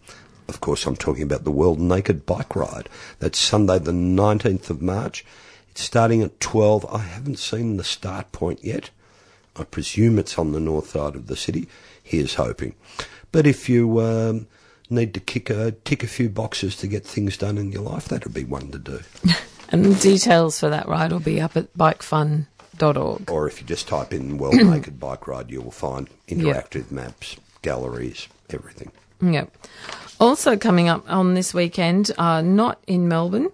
Of 0.48 0.60
course, 0.60 0.86
I'm 0.86 0.96
talking 0.96 1.22
about 1.22 1.44
the 1.44 1.50
World 1.50 1.78
Naked 1.78 2.24
Bike 2.24 2.56
Ride. 2.56 2.88
That's 3.18 3.38
Sunday, 3.38 3.78
the 3.78 3.92
19th 3.92 4.70
of 4.70 4.80
March. 4.80 5.24
It's 5.70 5.82
starting 5.82 6.22
at 6.22 6.40
12. 6.40 6.86
I 6.92 6.98
haven't 6.98 7.38
seen 7.38 7.76
the 7.76 7.84
start 7.84 8.32
point 8.32 8.64
yet. 8.64 8.90
I 9.56 9.64
presume 9.64 10.18
it's 10.18 10.38
on 10.38 10.52
the 10.52 10.60
north 10.60 10.90
side 10.90 11.16
of 11.16 11.26
the 11.26 11.36
city. 11.36 11.68
Here's 12.02 12.34
hoping. 12.34 12.74
But 13.30 13.46
if 13.46 13.68
you 13.68 14.00
um, 14.00 14.46
need 14.88 15.12
to 15.14 15.20
kick 15.20 15.50
a, 15.50 15.72
tick 15.72 16.02
a 16.02 16.06
few 16.06 16.28
boxes 16.28 16.76
to 16.76 16.86
get 16.86 17.04
things 17.04 17.36
done 17.36 17.58
in 17.58 17.72
your 17.72 17.82
life, 17.82 18.08
that'd 18.08 18.32
be 18.32 18.44
one 18.44 18.70
to 18.70 18.78
do. 18.78 19.00
And 19.70 19.84
the 19.84 19.94
details 20.00 20.58
for 20.58 20.70
that 20.70 20.88
ride 20.88 21.12
will 21.12 21.20
be 21.20 21.40
up 21.40 21.56
at 21.56 21.76
bikefun.org. 21.76 23.30
Or 23.30 23.46
if 23.46 23.60
you 23.60 23.66
just 23.66 23.88
type 23.88 24.14
in 24.14 24.38
World 24.38 24.54
Naked 24.62 24.98
Bike 24.98 25.26
Ride, 25.26 25.50
you 25.50 25.60
will 25.60 25.70
find 25.70 26.08
interactive 26.26 26.90
maps, 26.90 27.36
galleries, 27.60 28.28
everything. 28.48 28.90
Yep. 29.20 29.54
Also 30.20 30.56
coming 30.56 30.88
up 30.88 31.04
on 31.10 31.34
this 31.34 31.54
weekend, 31.54 32.10
uh, 32.18 32.40
not 32.42 32.80
in 32.86 33.06
Melbourne, 33.08 33.50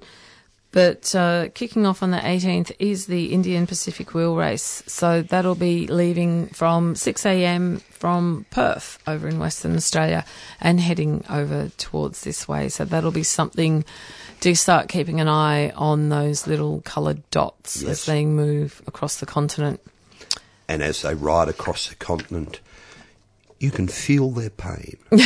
but 0.72 1.14
uh, 1.14 1.48
kicking 1.54 1.84
off 1.86 2.02
on 2.02 2.10
the 2.10 2.16
18th 2.18 2.72
is 2.78 3.06
the 3.06 3.32
Indian 3.32 3.66
Pacific 3.66 4.14
Wheel 4.14 4.34
Race. 4.34 4.82
So 4.86 5.22
that'll 5.22 5.54
be 5.54 5.86
leaving 5.86 6.46
from 6.48 6.96
6 6.96 7.26
a.m. 7.26 7.78
from 7.90 8.46
Perth 8.50 8.98
over 9.06 9.28
in 9.28 9.38
Western 9.38 9.76
Australia 9.76 10.24
and 10.60 10.80
heading 10.80 11.22
over 11.28 11.68
towards 11.76 12.22
this 12.22 12.48
way. 12.48 12.68
So 12.70 12.84
that'll 12.84 13.12
be 13.12 13.22
something. 13.22 13.84
Do 14.40 14.54
start 14.54 14.88
keeping 14.88 15.20
an 15.20 15.28
eye 15.28 15.70
on 15.70 16.08
those 16.08 16.46
little 16.46 16.80
coloured 16.80 17.22
dots 17.30 17.82
Yes. 17.82 17.90
as 17.90 18.06
they 18.06 18.24
move 18.24 18.82
across 18.86 19.20
the 19.20 19.26
continent. 19.26 19.80
And 20.66 20.82
as 20.82 21.02
they 21.02 21.14
ride 21.14 21.48
across 21.48 21.88
the 21.88 21.94
continent, 21.94 22.58
you 23.60 23.70
can 23.70 23.88
feel 23.88 24.30
their 24.30 24.50
pain. 24.50 24.96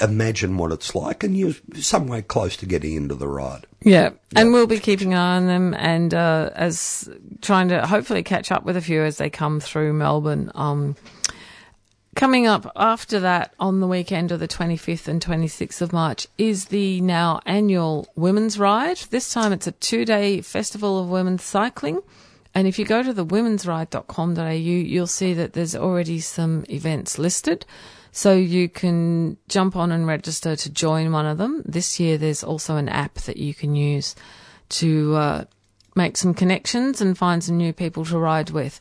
Imagine 0.00 0.56
what 0.56 0.72
it's 0.72 0.94
like, 0.94 1.24
and 1.24 1.36
you're 1.36 1.54
some 1.74 2.06
way 2.06 2.22
close 2.22 2.56
to 2.58 2.66
getting 2.66 2.94
into 2.94 3.14
the 3.14 3.28
ride. 3.28 3.66
Yeah, 3.82 4.10
and 4.34 4.52
we'll 4.52 4.66
be 4.66 4.78
keeping 4.78 5.12
an 5.12 5.18
eye 5.18 5.36
on 5.36 5.46
them 5.46 5.74
and 5.74 6.12
uh, 6.12 6.50
as 6.54 7.08
trying 7.40 7.68
to 7.68 7.86
hopefully 7.86 8.22
catch 8.22 8.50
up 8.50 8.64
with 8.64 8.76
a 8.76 8.80
few 8.80 9.02
as 9.02 9.18
they 9.18 9.30
come 9.30 9.60
through 9.60 9.92
Melbourne. 9.92 10.50
Um, 10.54 10.96
coming 12.14 12.46
up 12.46 12.70
after 12.76 13.20
that 13.20 13.54
on 13.60 13.80
the 13.80 13.86
weekend 13.86 14.32
of 14.32 14.40
the 14.40 14.48
25th 14.48 15.08
and 15.08 15.24
26th 15.24 15.82
of 15.82 15.92
March 15.92 16.26
is 16.38 16.66
the 16.66 17.00
now 17.00 17.40
annual 17.46 18.08
Women's 18.16 18.58
Ride. 18.58 18.98
This 19.10 19.32
time 19.32 19.52
it's 19.52 19.66
a 19.66 19.72
two 19.72 20.04
day 20.04 20.40
festival 20.40 21.00
of 21.00 21.08
women's 21.08 21.42
cycling. 21.42 22.00
And 22.56 22.66
if 22.66 22.78
you 22.78 22.86
go 22.86 23.02
to 23.02 23.12
the 23.12 23.26
womensride.com.au, 23.26 24.50
you'll 24.50 25.06
see 25.06 25.34
that 25.34 25.52
there's 25.52 25.76
already 25.76 26.20
some 26.20 26.64
events 26.70 27.18
listed. 27.18 27.66
So 28.12 28.32
you 28.32 28.70
can 28.70 29.36
jump 29.46 29.76
on 29.76 29.92
and 29.92 30.06
register 30.06 30.56
to 30.56 30.70
join 30.70 31.12
one 31.12 31.26
of 31.26 31.36
them. 31.36 31.62
This 31.66 32.00
year 32.00 32.16
there's 32.16 32.42
also 32.42 32.76
an 32.76 32.88
app 32.88 33.16
that 33.26 33.36
you 33.36 33.52
can 33.52 33.74
use 33.76 34.16
to 34.70 35.14
uh, 35.16 35.44
make 35.94 36.16
some 36.16 36.32
connections 36.32 37.02
and 37.02 37.18
find 37.18 37.44
some 37.44 37.58
new 37.58 37.74
people 37.74 38.06
to 38.06 38.18
ride 38.18 38.48
with. 38.48 38.80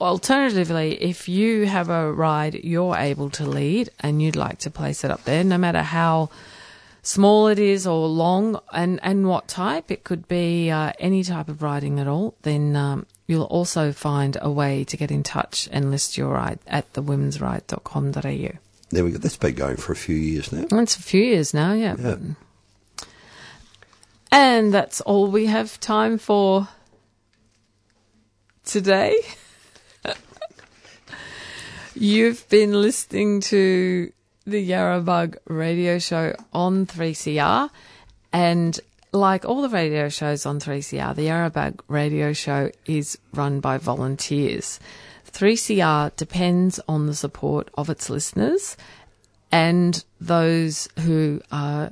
Alternatively, 0.00 1.00
if 1.00 1.28
you 1.28 1.66
have 1.66 1.90
a 1.90 2.12
ride 2.12 2.54
you're 2.64 2.96
able 2.96 3.30
to 3.30 3.46
lead 3.46 3.88
and 4.00 4.20
you'd 4.20 4.34
like 4.34 4.58
to 4.58 4.68
place 4.68 5.04
it 5.04 5.12
up 5.12 5.22
there, 5.22 5.44
no 5.44 5.58
matter 5.58 5.82
how 5.82 6.28
small 7.02 7.48
it 7.48 7.60
is 7.60 7.86
or 7.86 8.08
long 8.08 8.58
and, 8.72 8.98
and 9.02 9.28
what 9.28 9.46
type, 9.48 9.92
it 9.92 10.04
could 10.04 10.26
be 10.26 10.70
uh, 10.70 10.92
any 10.98 11.22
type 11.22 11.48
of 11.48 11.62
riding 11.62 12.00
at 12.00 12.08
all, 12.08 12.34
then 12.42 12.74
um, 12.74 13.06
you'll 13.32 13.44
also 13.44 13.92
find 13.92 14.36
a 14.42 14.50
way 14.50 14.84
to 14.84 14.94
get 14.94 15.10
in 15.10 15.22
touch 15.22 15.66
and 15.72 15.90
list 15.90 16.18
your 16.18 16.28
ride 16.28 16.58
at 16.66 16.92
thewomensride.com.au. 16.92 18.58
There 18.90 19.04
we 19.04 19.10
go. 19.10 19.16
That's 19.16 19.38
been 19.38 19.54
going 19.54 19.78
for 19.78 19.92
a 19.92 19.96
few 19.96 20.14
years 20.14 20.52
now. 20.52 20.66
It's 20.80 20.96
a 20.98 21.02
few 21.02 21.22
years 21.22 21.54
now, 21.54 21.72
yeah. 21.72 21.96
Yeah. 21.98 22.16
And 24.30 24.72
that's 24.72 25.00
all 25.00 25.28
we 25.28 25.46
have 25.46 25.80
time 25.80 26.18
for 26.18 26.68
today. 28.66 29.16
You've 31.94 32.46
been 32.50 32.82
listening 32.82 33.40
to 33.40 34.12
the 34.46 34.70
Yarrabug 34.70 35.38
radio 35.46 35.98
show 35.98 36.34
on 36.52 36.84
3CR. 36.84 37.70
And 38.34 38.78
like 39.12 39.44
all 39.44 39.62
the 39.62 39.68
radio 39.68 40.08
shows 40.08 40.46
on 40.46 40.58
3CR, 40.58 41.14
the 41.14 41.26
Yarrabug 41.26 41.80
radio 41.88 42.32
show 42.32 42.70
is 42.86 43.18
run 43.34 43.60
by 43.60 43.78
volunteers. 43.78 44.80
3CR 45.30 46.14
depends 46.16 46.80
on 46.88 47.06
the 47.06 47.14
support 47.14 47.68
of 47.74 47.88
its 47.90 48.10
listeners 48.10 48.76
and 49.50 50.04
those 50.20 50.88
who 51.00 51.40
uh, 51.50 51.90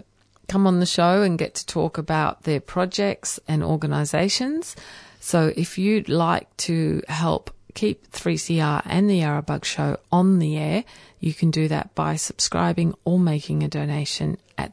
come 0.48 0.66
on 0.66 0.80
the 0.80 0.86
show 0.86 1.22
and 1.22 1.38
get 1.38 1.54
to 1.54 1.66
talk 1.66 1.98
about 1.98 2.42
their 2.42 2.60
projects 2.60 3.38
and 3.46 3.62
organisations. 3.62 4.74
So 5.20 5.52
if 5.56 5.78
you'd 5.78 6.08
like 6.08 6.54
to 6.58 7.02
help 7.08 7.50
keep 7.74 8.10
3CR 8.10 8.82
and 8.84 9.08
the 9.08 9.20
Yarrabug 9.20 9.64
Show 9.64 9.98
on 10.10 10.38
the 10.38 10.56
air, 10.56 10.84
you 11.20 11.34
can 11.34 11.50
do 11.50 11.68
that 11.68 11.94
by 11.94 12.16
subscribing 12.16 12.94
or 13.04 13.18
making 13.18 13.62
a 13.62 13.68
donation 13.68 14.38
at 14.56 14.72